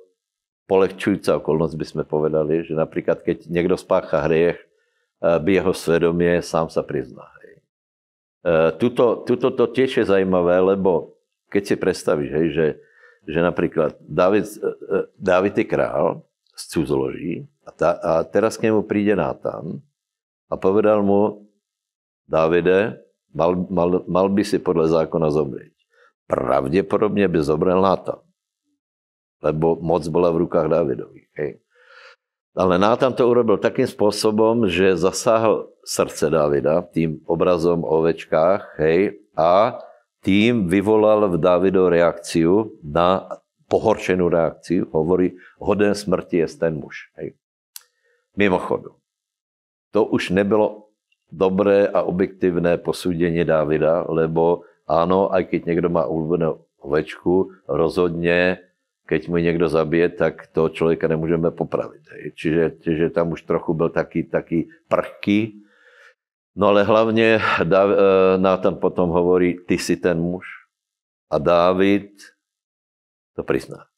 polehčujúca 0.70 1.42
okolnosť, 1.42 1.74
by 1.74 1.86
sme 1.88 2.02
povedali, 2.06 2.62
že 2.62 2.78
napríklad 2.78 3.26
keď 3.26 3.50
niekto 3.50 3.74
spácha 3.74 4.22
hriech, 4.30 4.69
by 5.20 5.50
jeho 5.60 5.72
svedomie 5.76 6.40
sám 6.40 6.72
sa 6.72 6.80
prizná. 6.80 7.28
Hej. 7.44 7.54
E, 8.40 8.52
tuto, 8.80 9.20
tuto 9.28 9.52
to 9.52 9.68
tiež 9.68 10.00
je 10.00 10.04
zaujímavé, 10.08 10.56
lebo 10.64 11.20
keď 11.52 11.62
si 11.66 11.74
predstavíš, 11.76 12.30
hej, 12.32 12.48
že, 12.56 12.66
že 13.28 13.38
napríklad 13.44 14.00
David, 14.00 14.48
e, 14.48 14.58
e, 14.64 14.98
David 15.20 15.54
je 15.60 15.66
král 15.68 16.24
z 16.56 16.62
cudzoloží 16.72 17.34
a, 17.68 17.70
ta, 17.70 17.90
a 18.00 18.12
teraz 18.24 18.56
k 18.56 18.72
nemu 18.72 18.88
príde 18.88 19.12
Nátan 19.12 19.84
a 20.48 20.54
povedal 20.56 21.04
mu, 21.04 21.44
Davide, 22.30 23.02
mal, 23.34 23.58
mal, 23.68 24.06
mal 24.06 24.26
by 24.30 24.46
si 24.46 24.62
podľa 24.62 25.02
zákona 25.02 25.34
zomrieť. 25.34 25.74
Pravdepodobne 26.30 27.26
by 27.26 27.38
zomrel 27.42 27.82
Nátan, 27.82 28.22
lebo 29.42 29.76
moc 29.82 30.06
bola 30.08 30.30
v 30.30 30.46
rukách 30.46 30.70
Davidových. 30.70 31.28
Ale 32.60 32.76
Nátan 32.76 33.16
to 33.16 33.24
urobil 33.24 33.56
takým 33.56 33.88
spôsobom, 33.88 34.68
že 34.68 34.92
zasáhl 34.92 35.72
srdce 35.80 36.28
Davida 36.28 36.84
tým 36.92 37.24
obrazom 37.24 37.80
o 37.80 38.04
ovečkách, 38.04 38.76
hej, 38.76 39.16
a 39.32 39.80
tým 40.20 40.68
vyvolal 40.68 41.24
v 41.32 41.40
Davido 41.40 41.88
reakciu 41.88 42.76
na 42.84 43.40
pohoršenú 43.72 44.28
reakciu. 44.28 44.92
Hovorí, 44.92 45.40
hoden 45.56 45.96
smrti 45.96 46.44
je 46.44 46.48
ten 46.60 46.76
muž. 46.76 47.08
Hej. 47.16 47.40
Mimochodu. 48.36 48.92
To 49.96 50.04
už 50.12 50.36
nebylo 50.36 50.92
dobré 51.32 51.88
a 51.88 52.04
objektívne 52.04 52.76
posúdenie 52.76 53.48
Davida, 53.48 54.04
lebo 54.04 54.68
áno, 54.84 55.32
aj 55.32 55.48
keď 55.48 55.60
niekto 55.64 55.88
má 55.88 56.04
ulúbenú 56.04 56.60
ovečku, 56.84 57.56
rozhodne 57.64 58.68
keď 59.10 59.26
mu 59.26 59.42
niekto 59.42 59.66
zabije, 59.66 60.14
tak 60.14 60.54
toho 60.54 60.70
človeka 60.70 61.10
nemôžeme 61.10 61.50
popraviť. 61.50 62.04
Hej. 62.14 62.24
Čiže, 62.38 62.64
čiže 62.78 63.06
tam 63.10 63.34
už 63.34 63.42
trochu 63.42 63.74
byl 63.74 63.90
taký, 63.90 64.22
taký 64.22 64.70
prchký. 64.86 65.66
No 66.54 66.70
ale 66.70 66.86
hlavne 66.86 67.42
Nátan 68.38 68.78
potom 68.78 69.10
hovorí, 69.10 69.58
ty 69.66 69.82
si 69.82 69.98
ten 69.98 70.14
muž. 70.14 70.46
A 71.26 71.42
Dávid 71.42 72.22
to 73.34 73.42
prizná. 73.42 73.90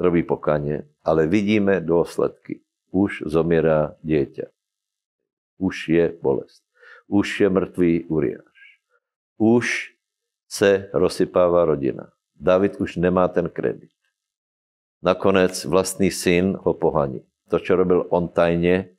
Robí 0.00 0.24
pokanie, 0.24 0.88
ale 1.04 1.28
vidíme 1.28 1.84
dôsledky. 1.84 2.64
Už 2.88 3.28
zomiera 3.28 4.00
dieťa. 4.00 4.48
Už 5.60 5.92
je 5.92 6.04
bolest. 6.18 6.64
Už 7.12 7.44
je 7.44 7.48
mŕtvý 7.52 8.08
Uriáš. 8.08 8.58
Už 9.36 9.92
se 10.48 10.88
rozsypáva 10.96 11.64
rodina. 11.68 12.08
David 12.34 12.80
už 12.80 12.96
nemá 12.96 13.28
ten 13.28 13.52
kredit. 13.52 13.93
Nakonec 15.04 15.68
vlastní 15.68 16.08
syn 16.08 16.56
ho 16.56 16.72
pohaní. 16.72 17.20
To, 17.52 17.60
čo 17.60 17.76
robil 17.76 18.08
on 18.08 18.32
tajne, 18.32 18.96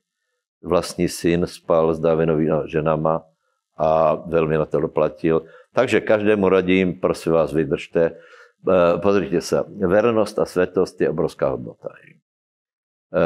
vlastní 0.61 1.09
syn 1.09 1.49
spal 1.49 1.97
s 1.97 1.99
Davidovými 1.99 2.69
ženama 2.69 3.25
a 3.73 3.89
veľmi 4.15 4.61
na 4.61 4.69
to 4.69 4.85
doplatil. 4.85 5.49
Takže 5.73 6.05
každému 6.05 6.45
radím, 6.45 7.01
prosím 7.01 7.35
vás, 7.35 7.51
vydržte. 7.51 8.21
E, 8.63 8.73
pozrite 9.01 9.41
sa, 9.41 9.65
vernosť 9.67 10.35
a 10.39 10.45
svetosť 10.45 10.95
je 11.03 11.07
obrovská 11.11 11.51
hodnota. 11.51 11.91
E, 11.91 12.05
e, 12.05 13.21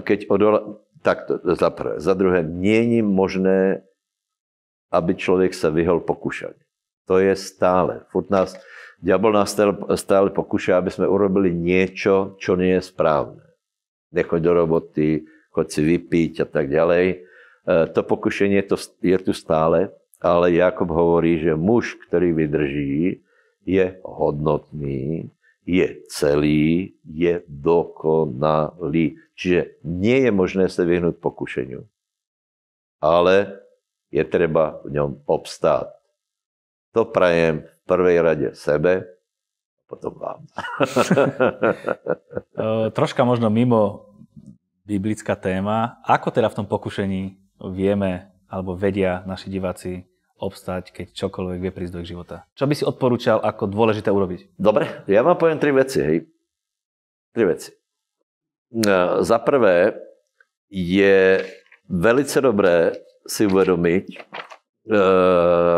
keď 0.00 0.30
odola... 0.30 0.80
Tak 1.04 1.30
to 1.30 1.38
za 1.54 1.70
prvé. 1.70 2.02
Za 2.02 2.18
druhé, 2.18 2.42
nie 2.42 2.98
je 2.98 3.02
možné, 3.04 3.86
aby 4.90 5.14
človek 5.14 5.54
sa 5.54 5.70
vyhol 5.70 6.02
pokúšať. 6.02 6.58
To 7.06 7.22
je 7.22 7.30
stále. 7.38 8.02
Furt 8.10 8.26
nás, 8.26 8.58
diabol 9.02 9.32
nás 9.36 9.52
stále, 9.98 10.28
pokúša, 10.32 10.80
aby 10.80 10.90
sme 10.90 11.06
urobili 11.10 11.52
niečo, 11.52 12.36
čo 12.40 12.56
nie 12.56 12.76
je 12.78 12.82
správne. 12.84 13.42
Nechoď 14.12 14.40
do 14.40 14.52
roboty, 14.52 15.08
choď 15.52 15.66
si 15.68 15.80
vypiť 15.84 16.32
a 16.42 16.46
tak 16.46 16.70
ďalej. 16.72 17.26
To 17.66 18.00
pokušenie 18.06 18.62
to 18.64 18.78
je 19.02 19.18
tu 19.18 19.32
stále, 19.34 19.90
ale 20.22 20.54
Jakob 20.54 20.88
hovorí, 20.94 21.42
že 21.42 21.58
muž, 21.58 21.98
ktorý 22.06 22.32
vydrží, 22.32 23.26
je 23.66 23.98
hodnotný, 24.06 25.34
je 25.66 25.86
celý, 26.06 26.94
je 27.02 27.42
dokonalý. 27.50 29.18
Čiže 29.34 29.82
nie 29.82 30.22
je 30.22 30.30
možné 30.30 30.70
sa 30.70 30.86
vyhnúť 30.86 31.18
pokušeniu. 31.18 31.82
Ale 33.02 33.58
je 34.14 34.22
treba 34.22 34.78
v 34.86 34.94
ňom 34.94 35.26
obstáť. 35.26 35.90
To 36.94 37.04
prajem 37.04 37.66
prvej 37.86 38.18
rade 38.20 38.48
sebe, 38.58 39.06
a 39.06 39.82
potom 39.86 40.18
vám. 40.18 40.42
Troška 42.98 43.22
možno 43.22 43.46
mimo 43.48 44.10
biblická 44.86 45.34
téma. 45.38 45.98
Ako 46.06 46.30
teda 46.30 46.50
v 46.50 46.58
tom 46.62 46.66
pokušení 46.66 47.38
vieme 47.74 48.30
alebo 48.46 48.78
vedia 48.78 49.26
naši 49.26 49.50
diváci 49.50 50.06
obstať, 50.36 50.92
keď 50.92 51.06
čokoľvek 51.16 51.58
vie 51.58 51.72
prísť 51.72 51.92
do 51.96 52.02
ich 52.04 52.10
života? 52.12 52.44
Čo 52.54 52.68
by 52.68 52.74
si 52.76 52.84
odporúčal 52.84 53.40
ako 53.40 53.66
dôležité 53.66 54.12
urobiť? 54.12 54.54
Dobre, 54.60 55.02
ja 55.08 55.24
vám 55.24 55.40
poviem 55.40 55.58
tri 55.58 55.72
veci. 55.72 55.98
Hej. 56.04 56.18
Tri 57.32 57.44
veci. 57.48 57.70
No, 58.76 59.24
za 59.24 59.38
prvé 59.40 59.96
je 60.68 61.40
velice 61.88 62.38
dobré 62.42 62.98
si 63.26 63.46
uvedomiť, 63.46 64.06
e, 64.12 64.18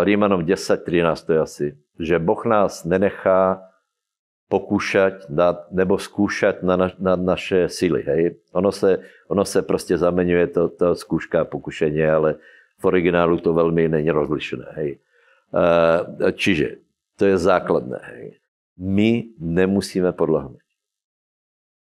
Rímanom 0.05 0.45
10.13 0.45 1.25
to 1.25 1.31
je 1.33 1.41
asi, 1.41 1.67
že 1.99 2.23
Boh 2.23 2.39
nás 2.47 2.87
nenechá 2.87 3.69
pokúšať 4.49 5.29
nad, 5.29 5.69
nebo 5.69 6.01
skúšať 6.01 6.65
na, 6.65 6.75
na, 6.81 6.89
na 6.97 7.15
naše 7.17 7.69
síly. 7.69 8.01
Hej? 8.03 8.41
Ono, 8.57 8.73
se, 8.73 9.05
ono 9.29 9.45
se 9.45 9.63
prostě 9.63 9.99
zamenuje 9.99 10.47
to, 10.47 10.69
to 10.69 10.95
skúška 10.95 11.41
a 11.41 11.45
pokušenie, 11.45 12.11
ale 12.11 12.41
v 12.81 12.85
originálu 12.85 13.39
to 13.45 13.53
veľmi 13.53 13.93
není 13.93 14.09
rozlišené. 14.09 14.69
Hej? 14.81 14.91
E, 14.97 16.33
čiže 16.33 16.81
to 17.21 17.29
je 17.29 17.37
základné. 17.37 18.01
Hej? 18.01 18.25
My 18.81 19.29
nemusíme 19.37 20.17
podľahnúť. 20.17 20.65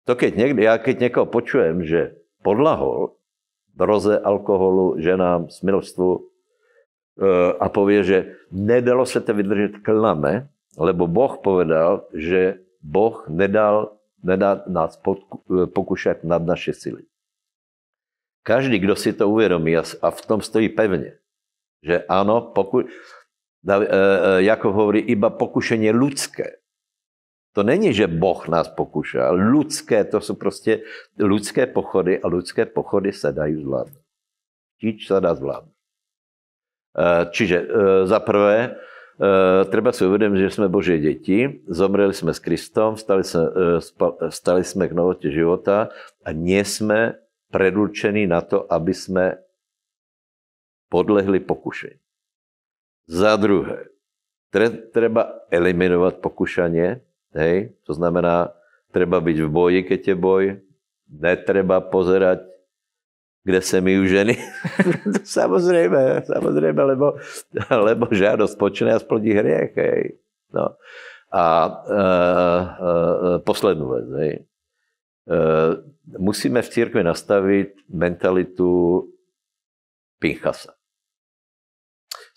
To 0.09 0.17
keď 0.17 0.31
niekde, 0.33 0.61
ja 0.65 0.81
keď 0.81 1.05
niekoho 1.05 1.29
počujem, 1.29 1.85
že 1.85 2.17
podlahol 2.41 3.13
droze, 3.77 4.17
alkoholu, 4.17 4.97
ženám, 4.97 5.53
smilstvu 5.53 6.25
a 7.59 7.67
povie, 7.67 7.99
že 8.07 8.17
nedalo 8.49 9.03
sa 9.03 9.19
to 9.19 9.35
vydržať 9.35 9.83
klame, 9.83 10.47
lebo 10.79 11.05
Boh 11.05 11.35
povedal, 11.43 12.07
že 12.15 12.63
Boh 12.79 13.27
nedal, 13.27 13.99
nedá 14.23 14.63
nás 14.71 14.95
pokúšať 15.75 16.23
nad 16.23 16.39
naše 16.39 16.71
sily. 16.71 17.03
Každý, 18.47 18.79
kdo 18.79 18.95
si 18.95 19.11
to 19.11 19.27
uvedomí 19.27 19.75
a 19.75 19.83
v 20.09 20.21
tom 20.23 20.39
stojí 20.39 20.71
pevne, 20.71 21.19
že 21.83 22.07
áno, 22.07 22.55
poku... 22.55 22.87
E, 22.87 22.87
e, 23.67 24.47
Jakov 24.47 24.71
hovorí 24.71 25.03
iba 25.03 25.27
pokušenie 25.27 25.91
ľudské. 25.91 26.63
To 27.57 27.65
není, 27.65 27.91
že 27.91 28.07
Boh 28.07 28.39
nás 28.47 28.71
pokúša. 28.71 29.35
Ľudské, 29.35 30.07
to 30.07 30.23
sú 30.23 30.39
proste 30.39 30.87
ľudské 31.19 31.67
pochody 31.67 32.15
a 32.15 32.25
ľudské 32.31 32.63
pochody 32.63 33.11
sa 33.11 33.35
dajú 33.35 33.67
zvládnuť. 33.67 34.05
Čič 34.79 34.97
sa 35.11 35.19
dá 35.19 35.35
zvládnuť. 35.35 35.78
E, 36.99 37.31
čiže 37.31 37.57
za 38.03 38.19
prvé, 38.19 38.75
Eh, 39.19 39.61
treba 39.67 39.91
si 39.91 40.07
uvedomiť, 40.07 40.47
že 40.47 40.55
sme 40.55 40.71
Božie 40.71 40.95
deti, 40.95 41.43
zomreli 41.67 42.15
sme 42.15 42.31
s 42.31 42.39
Kristom, 42.39 42.95
stali, 42.95 43.27
sa, 43.27 43.51
eh, 43.51 44.31
stali 44.31 44.63
sme 44.63 44.87
k 44.87 44.95
novote 44.95 45.27
života 45.27 45.91
a 46.23 46.29
nie 46.31 46.63
sme 46.63 47.19
predurčení 47.51 48.31
na 48.31 48.39
to, 48.39 48.63
aby 48.71 48.95
sme 48.95 49.35
podlehli 50.87 51.43
pokušení. 51.43 51.99
Za 53.11 53.35
druhé, 53.35 53.91
treba 54.95 55.43
eliminovať 55.51 56.23
pokušanie, 56.23 57.03
hej? 57.35 57.75
to 57.83 57.91
znamená, 57.91 58.55
treba 58.95 59.19
byť 59.19 59.37
v 59.43 59.49
boji, 59.51 59.79
keď 59.83 59.99
je 59.99 60.15
boj, 60.15 60.43
netreba 61.11 61.83
pozerať 61.83 62.47
kde 63.43 63.61
se 63.61 63.81
mi 63.81 64.07
ženy. 64.07 64.37
samozrejme, 65.23 66.27
samozrejme, 66.27 66.81
lebo, 66.83 67.15
lebo 67.71 68.05
žiadosť 68.11 68.55
počne 68.59 68.91
a 68.93 68.99
splodí 68.99 69.31
hriech. 69.31 69.73
Hej. 69.75 70.19
No. 70.53 70.75
A 71.29 71.45
e, 71.45 71.93
e, 71.93 72.03
poslednú 73.45 73.85
vec. 73.95 74.07
Hej. 74.17 74.33
E, 74.35 74.43
musíme 76.19 76.59
v 76.61 76.71
církvi 76.73 77.01
nastaviť 77.05 77.89
mentalitu 77.89 79.05
Pinchasa. 80.19 80.75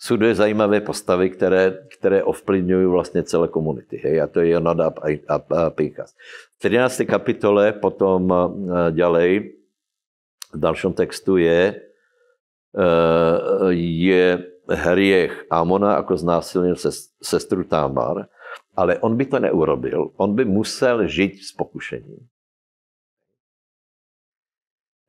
Sú 0.03 0.19
dvě 0.19 0.35
zajímavé 0.35 0.81
postavy, 0.81 1.29
které, 1.29 1.87
které 1.97 2.23
ovplyvňují 2.23 2.87
vlastně 2.87 3.23
celé 3.23 3.47
komunity. 3.47 3.97
Hej? 4.03 4.21
A 4.21 4.27
to 4.27 4.39
je 4.39 4.49
Jonadab 4.49 4.99
a, 4.99 5.07
a, 5.27 5.35
a 5.35 5.69
Pinchas. 5.69 6.11
V 6.55 6.59
13. 6.59 7.07
kapitole 7.07 7.71
potom 7.71 8.27
ďalej 8.91 9.62
v 10.53 10.57
dalšom 10.61 10.93
textu 10.93 11.41
je, 11.41 11.75
eh, 12.77 13.37
je 13.73 14.25
hriech 14.69 15.49
Amona, 15.51 15.99
ako 15.99 16.13
znásilnil 16.15 16.77
sestru 17.19 17.65
Támar, 17.67 18.29
ale 18.77 19.01
on 19.01 19.17
by 19.17 19.25
to 19.25 19.37
neurobil. 19.41 20.13
On 20.21 20.31
by 20.31 20.45
musel 20.45 21.09
žiť 21.09 21.33
s 21.41 21.51
pokušením. 21.57 22.23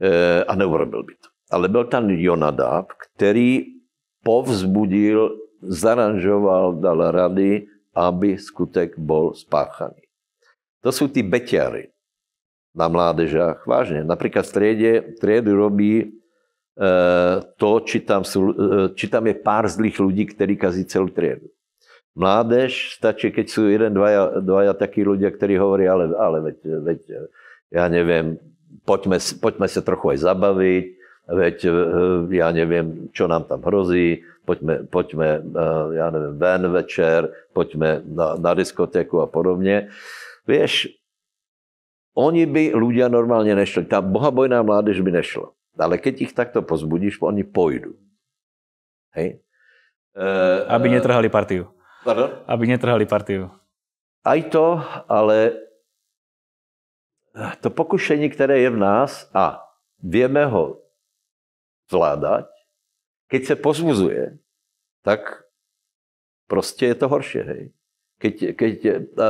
Eh, 0.02 0.42
a 0.42 0.52
neurobil 0.58 1.06
by 1.06 1.14
to. 1.14 1.28
Ale 1.54 1.68
byl 1.68 1.84
tam 1.84 2.10
Jonadab, 2.10 2.92
který 2.98 3.78
povzbudil, 4.24 5.38
zaranžoval, 5.62 6.82
dal 6.82 7.10
rady, 7.12 7.68
aby 7.94 8.34
skutek 8.34 8.98
bol 8.98 9.38
spáchaný. 9.38 10.02
To 10.82 10.90
sú 10.90 11.08
tí 11.08 11.22
beťary 11.22 11.93
na 12.74 12.90
mládežách. 12.90 13.62
Vážne. 13.64 14.02
Napríklad 14.02 14.44
v 14.50 14.52
triede, 14.52 14.92
triedu 15.22 15.54
robí 15.54 15.94
e, 16.02 16.06
to, 17.54 17.70
či 17.86 18.02
tam, 18.02 18.26
sú, 18.26 18.50
e, 18.50 18.54
či 18.98 19.06
tam 19.06 19.30
je 19.30 19.34
pár 19.38 19.70
zlých 19.70 19.96
ľudí, 20.02 20.26
ktorí 20.34 20.58
kazí 20.58 20.82
celú 20.84 21.08
triedu. 21.08 21.48
Mládež 22.18 22.98
stačí, 22.98 23.30
keď 23.30 23.46
sú 23.46 23.70
jeden, 23.70 23.94
dvaja, 23.94 24.42
dvaja 24.42 24.74
takí 24.74 25.02
ľudia, 25.06 25.30
ktorí 25.34 25.58
hovoria, 25.58 25.94
ale, 25.94 26.14
ale 26.14 26.36
veď, 26.50 26.56
veď, 26.82 27.00
ja 27.74 27.86
neviem, 27.90 28.38
poďme, 28.86 29.18
poďme 29.38 29.66
sa 29.70 29.82
trochu 29.82 30.14
aj 30.14 30.18
zabaviť, 30.26 30.84
veď 31.30 31.56
e, 31.62 31.70
ja 32.34 32.50
neviem, 32.50 33.10
čo 33.14 33.30
nám 33.30 33.46
tam 33.46 33.62
hrozí, 33.62 34.26
poďme, 34.42 34.82
poďme 34.90 35.46
ja 35.94 36.06
neviem, 36.10 36.34
ven 36.36 36.62
večer, 36.74 37.30
poďme 37.54 38.02
na, 38.02 38.34
na 38.34 38.52
diskotéku 38.52 39.22
a 39.22 39.26
podobne. 39.30 39.94
Vieš, 40.44 40.92
oni 42.14 42.46
by 42.46 42.70
ľudia 42.74 43.10
normálne 43.10 43.50
nešli. 43.54 43.90
Tá 43.90 43.98
bohabojná 43.98 44.62
mládež 44.62 45.02
by 45.02 45.10
nešla. 45.18 45.50
Ale 45.74 45.98
keď 45.98 46.14
ich 46.22 46.32
takto 46.32 46.62
pozbudíš, 46.62 47.18
oni 47.18 47.42
pôjdu. 47.42 47.98
Hej? 49.18 49.42
Uh, 50.14 50.62
Aby 50.70 50.94
netrhali 50.94 51.26
partiu. 51.26 51.74
Pardon? 52.06 52.30
Aby 52.46 52.70
netrhali 52.70 53.02
partiu. 53.02 53.50
Aj 54.22 54.38
to, 54.46 54.78
ale 55.10 55.58
to 57.60 57.68
pokušení, 57.70 58.30
které 58.30 58.62
je 58.62 58.70
v 58.70 58.78
nás 58.78 59.26
a 59.34 59.58
vieme 59.98 60.46
ho 60.46 60.80
zvládať, 61.90 62.46
keď 63.28 63.44
se 63.44 63.56
pozbuzuje, 63.56 64.38
tak 65.02 65.44
prostě 66.46 66.86
je 66.86 66.94
to 66.94 67.08
horšie. 67.08 67.42
Hej. 67.42 67.72
Keď, 68.18 68.34
keď 68.56 68.74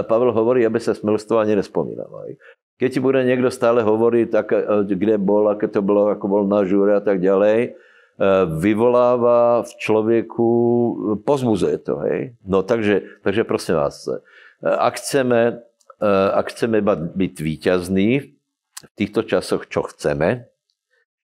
Pavel 0.03 0.33
hovorí, 0.33 0.66
aby 0.66 0.81
se 0.81 0.94
smilstvo 0.94 1.38
ani 1.38 1.57
nespomínal. 1.57 2.12
Hej. 2.27 2.37
Keď 2.75 2.89
ti 2.93 3.01
bude 3.01 3.25
někdo 3.25 3.51
stále 3.51 3.83
hovoriť, 3.83 4.27
tak, 4.31 4.53
kde 4.87 5.19
bol, 5.19 5.49
aké 5.49 5.69
to 5.69 5.83
bylo, 5.83 6.11
ako 6.11 6.27
bol 6.29 6.43
na 6.43 6.67
žúre 6.67 6.97
a 6.97 7.01
tak 7.01 7.23
ďalej, 7.23 7.79
vyvolává 8.59 9.63
v 9.63 9.73
člověku, 9.79 10.51
pozbuzuje 11.27 11.79
to. 11.79 11.97
Hej. 12.07 12.35
No 12.47 12.63
takže, 12.63 13.03
takže 13.23 13.43
prosím 13.45 13.75
vás, 13.75 14.07
ak 14.63 14.95
chceme, 15.03 15.63
ak 16.35 16.47
chceme 16.51 16.79
byť 17.15 17.35
víťazní 17.43 18.11
v 18.85 18.93
týchto 18.95 19.23
časoch, 19.23 19.67
čo 19.67 19.83
chceme, 19.91 20.47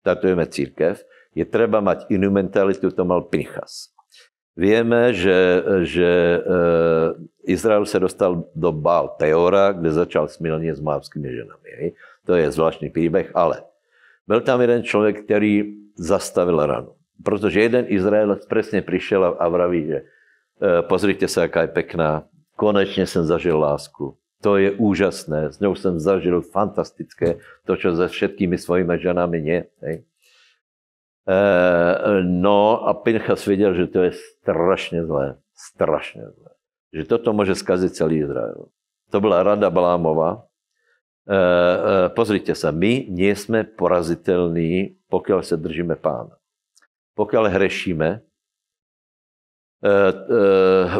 štatujeme 0.02 0.46
církev, 0.46 1.02
je 1.34 1.44
treba 1.46 1.78
mať 1.78 2.10
inú 2.10 2.30
mentalitu, 2.30 2.90
to 2.90 3.02
mal 3.06 3.22
Pinchas. 3.26 3.94
Vieme, 4.58 5.14
že, 5.14 5.62
že 5.86 6.10
Izrael 7.46 7.86
sa 7.86 8.02
dostal 8.02 8.44
do 8.52 8.70
Baal 8.74 9.14
Teora, 9.16 9.72
kde 9.72 9.94
začal 9.94 10.28
smilnie 10.28 10.74
s 10.74 10.82
mávskými 10.82 11.28
ženami. 11.30 11.68
Hej. 11.80 11.88
To 12.28 12.36
je 12.36 12.50
zvláštny 12.50 12.92
príbeh, 12.92 13.32
ale 13.32 13.64
byl 14.28 14.40
tam 14.44 14.60
jeden 14.60 14.82
človek, 14.84 15.24
ktorý 15.24 15.74
zastavil 15.96 16.60
ranu. 16.60 16.92
Protože 17.20 17.60
jeden 17.60 17.84
Izraelec 17.88 18.48
presne 18.48 18.80
prišiel 18.82 19.36
a 19.38 19.46
vraví, 19.48 19.86
že 19.86 19.98
pozrite 20.88 21.28
sa, 21.28 21.48
aká 21.48 21.68
je 21.68 21.76
pekná, 21.76 22.24
konečne 22.56 23.08
som 23.08 23.24
zažil 23.24 23.56
lásku. 23.56 24.16
To 24.40 24.56
je 24.56 24.72
úžasné, 24.72 25.52
s 25.52 25.60
ňou 25.60 25.76
som 25.76 26.00
zažil 26.00 26.40
fantastické, 26.40 27.40
to, 27.68 27.76
čo 27.76 27.92
se 27.92 28.08
všetkými 28.08 28.56
svojimi 28.56 28.96
ženami 28.96 29.38
nie. 29.40 29.60
Hej. 29.84 30.08
Eh, 31.28 32.22
no 32.24 32.80
a 32.88 32.96
Pinchas 32.96 33.44
videl, 33.44 33.76
že 33.76 33.86
to 33.92 34.08
je 34.08 34.12
strašne 34.40 35.04
zlé. 35.04 35.36
Strašne 35.52 36.32
zlé. 36.32 36.50
Že 36.96 37.02
toto 37.06 37.36
môže 37.36 37.52
skaziť 37.52 37.92
celý 37.92 38.24
Izrael. 38.24 38.72
To 39.12 39.16
bola 39.20 39.44
rada 39.44 39.68
Balámova. 39.68 40.48
Eh, 41.28 41.36
eh, 41.36 42.06
pozrite 42.16 42.56
sa, 42.56 42.72
my 42.72 43.04
nie 43.12 43.36
sme 43.36 43.68
poraziteľní, 43.68 44.96
pokiaľ 45.12 45.40
sa 45.44 45.60
držíme 45.60 46.00
pána. 46.00 46.40
Pokiaľ 47.14 47.52
hrešíme, 47.52 48.24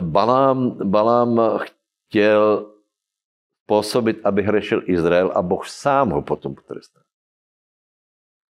Balám, 0.01 0.61
Balám 0.89 1.61
chtěl 2.09 2.73
pôsobiť, 3.69 4.25
aby 4.25 4.41
hrešil 4.41 4.89
Izrael 4.89 5.29
a 5.37 5.45
Boh 5.45 5.61
sám 5.69 6.17
ho 6.17 6.25
potom 6.25 6.57
potrestal. 6.57 7.05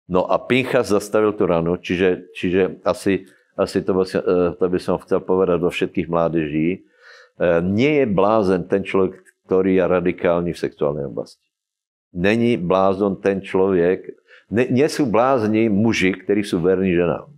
No 0.06 0.22
a 0.22 0.38
Pinchas 0.38 0.94
zastavil 0.94 1.34
tú 1.34 1.50
ranu, 1.50 1.82
čiže, 1.82 2.30
čiže 2.30 2.78
asi, 2.86 3.26
asi 3.58 3.82
to, 3.82 3.90
by, 3.90 4.04
eh, 4.06 4.54
to 4.54 4.64
by 4.70 4.78
som 4.78 5.02
chcel 5.02 5.18
povedať 5.18 5.58
do 5.58 5.70
všetkých 5.70 6.06
mládeží. 6.06 6.86
Eh, 7.36 7.58
nie 7.62 8.02
je 8.02 8.06
blázen 8.06 8.70
ten 8.70 8.86
človek, 8.86 9.18
ktorý 9.46 9.82
je 9.82 9.84
radikálny 9.84 10.50
v 10.54 10.62
sexuálnej 10.62 11.10
oblasti. 11.10 11.42
Není 12.14 12.56
blázon 12.56 13.18
ten 13.18 13.42
človek, 13.42 14.06
ne, 14.48 14.64
nie 14.70 14.86
sú 14.86 15.10
blázni 15.10 15.66
muži, 15.66 16.14
ktorí 16.14 16.46
sú 16.46 16.62
verní 16.62 16.94
ženám. 16.94 17.28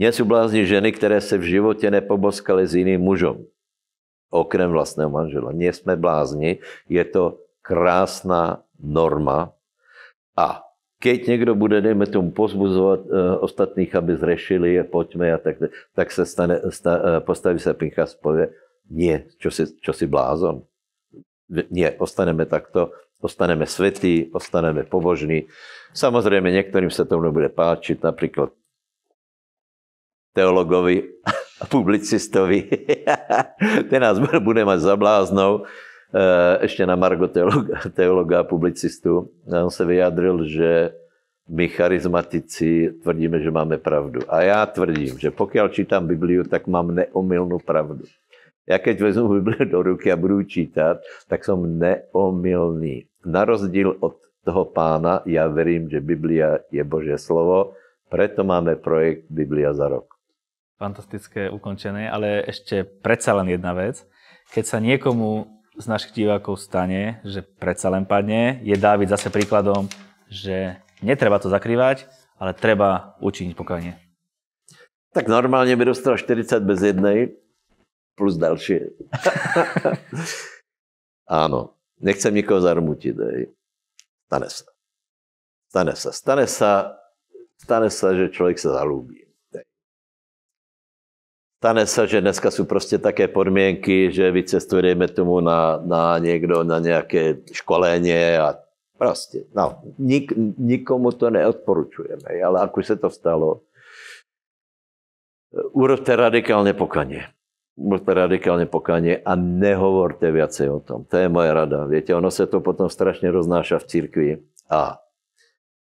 Nie 0.00 0.10
sú 0.16 0.24
blázni 0.24 0.64
ženy, 0.64 0.96
ktoré 0.96 1.20
sa 1.20 1.36
v 1.36 1.46
živote 1.46 1.84
nepoboskali 1.84 2.64
s 2.64 2.72
iným 2.72 3.04
mužom. 3.04 3.44
Okrem 4.32 4.72
vlastného 4.72 5.12
manžela. 5.12 5.52
Nie 5.52 5.76
sme 5.76 5.98
blázni. 5.98 6.64
Je 6.88 7.02
to 7.04 7.42
krásna 7.60 8.64
norma. 8.80 9.52
A 10.38 10.64
keď 11.00 11.26
někdo 11.26 11.54
bude, 11.54 11.80
dejme 11.80 12.06
tomu, 12.06 12.30
pozbuzovat 12.30 13.00
uh, 13.00 13.40
ostatných, 13.40 13.94
aby 13.94 14.16
zrešili, 14.16 14.84
poďme 14.84 15.32
a 15.32 15.38
tak, 15.40 15.56
tak 15.96 16.12
se 16.12 16.26
stane, 16.26 16.60
sta, 16.68 16.92
uh, 16.96 17.02
postaví 17.24 17.58
se 17.58 17.74
Pinchas, 17.74 18.14
povie, 18.14 18.52
nie, 18.90 19.24
čo 19.40 19.48
si, 19.48 19.64
čo 19.80 19.96
si 19.96 20.04
blázon. 20.04 20.60
Nie, 21.70 21.96
ostaneme 21.98 22.44
takto, 22.46 22.92
ostaneme 23.18 23.66
svetí, 23.66 24.28
ostaneme 24.30 24.84
pobožní. 24.84 25.48
Samozrejme, 25.96 26.52
niektorým 26.52 26.92
sa 26.92 27.08
to 27.08 27.16
nebude 27.16 27.48
páčiť, 27.48 28.04
napríklad 28.04 28.52
teologovi 30.36 31.16
a 31.60 31.64
publicistovi. 31.64 32.68
Ten 33.90 34.00
nás 34.04 34.20
bude 34.20 34.62
mať 34.62 34.78
za 34.84 34.94
bláznou. 35.00 35.64
Eh, 36.10 36.54
ešte 36.66 36.82
na 36.82 36.98
Margo 36.98 37.30
teologa, 37.30 37.86
teologa 37.98 38.42
a 38.42 38.48
publicistu. 38.48 39.30
On 39.46 39.70
sa 39.70 39.86
vyjadril, 39.86 40.42
že 40.42 40.70
my 41.46 41.70
charizmatici 41.70 42.98
tvrdíme, 42.98 43.38
že 43.38 43.54
máme 43.54 43.78
pravdu. 43.78 44.26
A 44.26 44.42
ja 44.42 44.66
tvrdím, 44.66 45.14
že 45.22 45.30
pokiaľ 45.30 45.70
čítam 45.70 46.10
Bibliu, 46.10 46.42
tak 46.42 46.66
mám 46.66 46.90
neomilnú 46.90 47.62
pravdu. 47.62 48.10
Ja 48.66 48.82
keď 48.82 49.06
vezmu 49.06 49.38
Bibliu 49.38 49.70
do 49.70 49.78
ruky 49.86 50.10
a 50.10 50.18
budu 50.18 50.42
čítať, 50.42 50.98
tak 51.30 51.46
som 51.46 51.62
neomilný. 51.62 53.06
Na 53.22 53.46
rozdíl 53.46 53.94
od 54.02 54.18
toho 54.42 54.66
pána, 54.66 55.22
ja 55.30 55.46
verím, 55.46 55.86
že 55.86 56.02
Biblia 56.02 56.58
je 56.74 56.82
Božie 56.82 57.22
slovo, 57.22 57.78
preto 58.10 58.42
máme 58.42 58.74
projekt 58.74 59.30
Biblia 59.30 59.70
za 59.70 59.86
rok. 59.86 60.18
Fantastické, 60.74 61.46
ukončené, 61.46 62.10
ale 62.10 62.42
ešte 62.50 62.82
predsa 62.82 63.30
len 63.38 63.54
jedna 63.54 63.78
vec. 63.78 64.02
Keď 64.50 64.64
sa 64.66 64.78
niekomu 64.82 65.59
z 65.80 65.86
našich 65.88 66.12
divákov 66.12 66.60
stane, 66.60 67.24
že 67.24 67.40
predsa 67.40 67.88
len 67.88 68.04
padne, 68.04 68.60
je 68.60 68.76
Dávid 68.76 69.08
zase 69.08 69.32
príkladom, 69.32 69.88
že 70.28 70.76
netreba 71.00 71.40
to 71.40 71.48
zakrývať, 71.48 72.04
ale 72.36 72.52
treba 72.52 73.16
učiniť 73.24 73.56
pokajne. 73.56 73.96
Tak 75.10 75.26
normálne 75.26 75.72
by 75.74 75.90
dostal 75.90 76.20
40 76.20 76.60
bez 76.62 76.80
jednej, 76.84 77.34
plus 78.14 78.36
ďalšie. 78.36 78.92
Áno, 81.42 81.74
nechcem 81.98 82.36
nikoho 82.36 82.60
zarmutiť. 82.60 83.14
Dej. 83.16 83.40
Stane 84.28 84.48
sa. 84.52 84.66
Stane 85.70 85.94
sa. 85.96 86.10
Stane 86.12 86.46
sa, 86.46 86.70
stane 87.56 87.88
sa, 87.88 88.12
že 88.12 88.28
človek 88.28 88.60
sa 88.60 88.76
zalúbi. 88.76 89.29
Stane 91.60 91.84
sa, 91.84 92.08
že 92.08 92.24
dneska 92.24 92.48
sú 92.48 92.64
proste 92.64 92.96
také 92.96 93.28
podmienky, 93.28 94.08
že 94.08 94.32
vycestujeme 94.32 95.04
tomu 95.12 95.44
na, 95.44 95.76
na 95.84 96.16
niekto, 96.16 96.64
na 96.64 96.80
nejaké 96.80 97.44
školenie 97.52 98.40
a 98.40 98.56
proste, 98.96 99.44
no, 99.52 99.84
nik, 100.00 100.32
nikomu 100.56 101.12
to 101.12 101.28
neodporučujeme, 101.28 102.32
ale 102.40 102.64
ako 102.64 102.80
sa 102.80 102.96
to 102.96 103.12
stalo, 103.12 103.68
urobte 105.76 106.16
radikálne 106.16 106.72
pokanie. 106.72 107.28
Urobte 107.76 108.16
radikálne 108.16 108.64
pokanie 108.64 109.20
a 109.20 109.36
nehovorte 109.36 110.32
viacej 110.32 110.72
o 110.72 110.80
tom. 110.80 111.04
To 111.12 111.14
je 111.20 111.28
moja 111.28 111.52
rada. 111.52 111.84
Viete, 111.84 112.16
ono 112.16 112.32
sa 112.32 112.48
to 112.48 112.64
potom 112.64 112.88
strašne 112.88 113.28
roznáša 113.28 113.84
v 113.84 113.88
cirkvi 113.92 114.28
a 114.72 114.96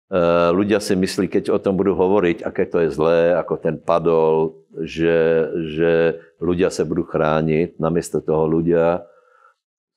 Eh, 0.08 0.50
ľudia 0.56 0.80
si 0.80 0.96
myslí, 0.96 1.28
keď 1.28 1.52
o 1.52 1.60
tom 1.60 1.76
budú 1.76 1.92
hovoriť, 1.92 2.40
aké 2.40 2.64
to 2.64 2.80
je 2.80 2.88
zlé, 2.88 3.36
ako 3.36 3.60
ten 3.60 3.76
padol, 3.76 4.56
že, 4.84 5.48
že 5.74 5.92
ľudia 6.38 6.70
sa 6.70 6.86
budú 6.86 7.06
chrániť, 7.06 7.78
namiesto 7.80 8.22
toho 8.22 8.46
ľudia 8.46 9.02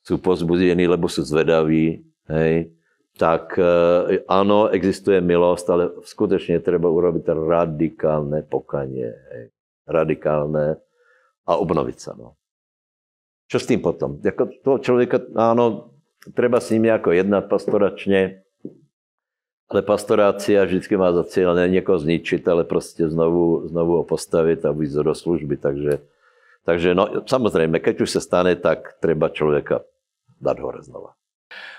sú 0.02 0.18
pozbudení, 0.18 0.90
lebo 0.90 1.06
sú 1.06 1.22
zvedaví, 1.22 2.02
hej, 2.30 2.74
tak 3.18 3.54
eh, 3.60 4.26
áno, 4.26 4.72
existuje 4.72 5.22
milosť, 5.22 5.66
ale 5.70 5.84
skutečne 6.06 6.58
treba 6.64 6.90
urobiť 6.90 7.30
radikálne 7.30 8.42
pokanie, 8.48 9.10
hej, 9.14 9.44
radikálne 9.86 10.82
a 11.46 11.52
obnoviť 11.58 11.98
sa. 12.02 12.18
No. 12.18 12.38
Čo 13.52 13.58
s 13.60 13.68
tým 13.68 13.84
potom? 13.84 14.24
Jako 14.24 14.44
toho 14.64 14.78
človeka, 14.80 15.22
áno, 15.36 15.92
treba 16.32 16.64
s 16.64 16.72
ním 16.72 16.88
nejako 16.88 17.12
jednať 17.12 17.44
pastoračne, 17.52 18.48
ale 19.72 19.88
pastorácia 19.88 20.68
vždycky 20.68 21.00
má 21.00 21.16
za 21.16 21.24
cieľ 21.24 21.56
ne 21.56 21.64
niekoho 21.72 21.96
zničiť, 21.96 22.44
ale 22.52 22.68
proste 22.68 23.08
znovu, 23.08 23.72
znovu 23.72 24.04
ho 24.04 24.06
postaviť 24.06 24.68
a 24.68 24.76
vyjsť 24.76 25.08
do 25.08 25.16
služby. 25.16 25.56
Takže, 25.56 26.04
takže 26.68 26.92
no, 26.92 27.24
samozrejme, 27.24 27.80
keď 27.80 28.04
už 28.04 28.20
sa 28.20 28.22
stane, 28.22 28.60
tak 28.60 29.00
treba 29.00 29.32
človeka 29.32 29.88
dať 30.44 30.58
hore 30.60 30.84
znova. 30.84 31.16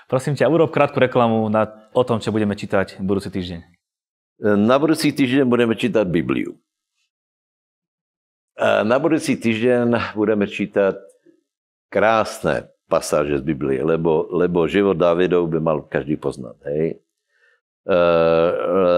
Prosím 0.09 0.33
ťa, 0.33 0.49
urob 0.49 0.73
krátku 0.73 0.97
reklamu 0.97 1.45
na, 1.53 1.69
o 1.93 2.01
tom, 2.01 2.17
čo 2.17 2.33
budeme 2.33 2.57
čítať 2.57 2.97
budúci 2.97 3.29
týždeň. 3.29 3.61
Na 4.43 4.81
budúci 4.81 5.13
týždeň 5.13 5.45
budeme 5.45 5.77
čítať 5.77 6.03
Bibliu. 6.09 6.57
Na 8.59 8.97
budúci 8.97 9.37
týždeň 9.37 10.17
budeme 10.17 10.49
čítať 10.49 10.97
krásne 11.93 12.73
pasáže 12.89 13.41
z 13.41 13.43
Biblie, 13.45 13.81
lebo, 13.81 14.29
lebo 14.33 14.65
život 14.65 14.97
Dávidov 14.97 15.45
by 15.49 15.59
mal 15.61 15.77
každý 15.85 16.17
poznať. 16.17 16.57
Hej? 16.69 16.85
Eh, 17.83 18.51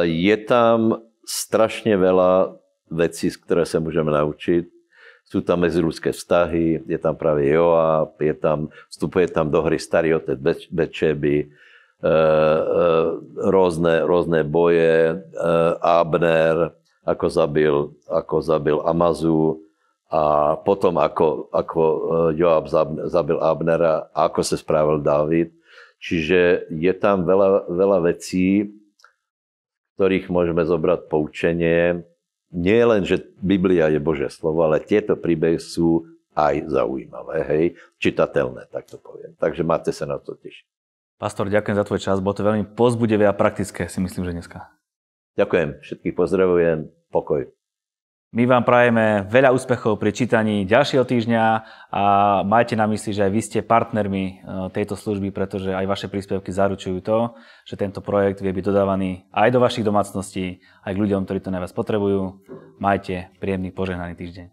je 0.05 0.37
tam 0.45 1.01
strašne 1.25 1.97
veľa 1.97 2.53
vecí, 2.93 3.33
z 3.33 3.37
ktoré 3.41 3.65
sa 3.65 3.81
môžeme 3.81 4.13
naučiť. 4.13 4.69
Sú 5.25 5.41
tam 5.41 5.65
medziludské 5.65 6.13
vztahy, 6.13 6.85
je 6.85 6.99
tam 7.01 7.17
práve 7.17 7.49
Joab, 7.49 8.13
je 8.21 8.35
tam, 8.37 8.69
vstupuje 8.93 9.25
tam 9.25 9.49
do 9.49 9.57
hry 9.65 9.81
starý 9.81 10.21
otec 10.21 10.37
Bečeby, 10.69 11.49
rôzne, 13.41 14.05
rôzne 14.05 14.45
boje, 14.45 15.17
Abner, 15.81 16.77
ako 17.01 17.25
zabil, 17.25 17.75
ako 18.05 18.35
zabil 18.45 18.77
Amazu 18.85 19.65
a 20.13 20.53
potom 20.61 21.01
ako, 21.01 21.49
ako 21.49 21.81
Joab 22.37 22.69
zabil 23.09 23.41
Abnera 23.41 24.09
a 24.13 24.29
ako 24.29 24.45
sa 24.45 24.57
spravil 24.57 25.01
David. 25.01 25.49
Čiže 26.05 26.69
je 26.69 26.93
tam 26.93 27.25
veľa, 27.25 27.65
veľa 27.65 28.13
vecí, 28.13 28.69
ktorých 29.97 30.29
môžeme 30.29 30.61
zobrať 30.61 31.09
poučenie. 31.09 32.05
Nie 32.53 32.81
len, 32.85 33.01
že 33.01 33.25
Biblia 33.41 33.89
je 33.89 33.97
Božie 33.97 34.29
slovo, 34.29 34.61
ale 34.61 34.85
tieto 34.85 35.17
príbehy 35.17 35.57
sú 35.57 36.05
aj 36.37 36.69
zaujímavé, 36.69 37.37
hej, 37.47 37.65
čitateľné, 37.97 38.69
tak 38.69 38.85
to 38.91 39.01
poviem. 39.01 39.33
Takže 39.39 39.63
máte 39.65 39.89
sa 39.89 40.05
na 40.05 40.21
to 40.21 40.35
tešiť. 40.37 40.67
Pastor, 41.15 41.47
ďakujem 41.47 41.79
za 41.79 41.87
tvoj 41.87 42.01
čas, 42.03 42.19
bolo 42.19 42.35
to 42.35 42.43
veľmi 42.43 42.75
pozbudivé 42.75 43.23
a 43.23 43.33
praktické, 43.33 43.87
si 43.87 44.03
myslím, 44.03 44.27
že 44.27 44.35
dneska. 44.35 44.67
Ďakujem, 45.39 45.79
všetkých 45.79 46.13
pozdravujem, 46.13 46.91
pokoj. 47.07 47.47
My 48.35 48.43
vám 48.43 48.67
prajeme 48.67 49.23
veľa 49.31 49.55
úspechov 49.55 49.95
pri 49.95 50.11
čítaní 50.11 50.67
ďalšieho 50.67 51.07
týždňa 51.07 51.43
a 51.87 52.03
majte 52.43 52.75
na 52.75 52.83
mysli, 52.91 53.15
že 53.15 53.23
aj 53.23 53.31
vy 53.31 53.39
ste 53.39 53.59
partnermi 53.63 54.23
e, 54.27 54.33
tejto 54.75 54.99
služby, 54.99 55.31
pretože 55.31 55.71
aj 55.71 55.87
vaše 55.87 56.07
príspevky 56.11 56.51
zaručujú 56.51 56.99
to, 56.99 57.31
že 57.63 57.79
tento 57.79 58.03
projekt 58.03 58.43
vie 58.43 58.51
byť 58.51 58.65
dodávaný 58.67 59.23
aj 59.31 59.55
do 59.55 59.63
vašich 59.63 59.87
domácností, 59.87 60.59
aj 60.83 60.91
k 60.91 61.01
ľuďom, 61.07 61.23
ktorí 61.23 61.39
to 61.39 61.47
najviac 61.47 61.71
potrebujú. 61.71 62.43
Majte 62.75 63.31
príjemný 63.39 63.71
požehnaný 63.71 64.19
týždeň. 64.19 64.51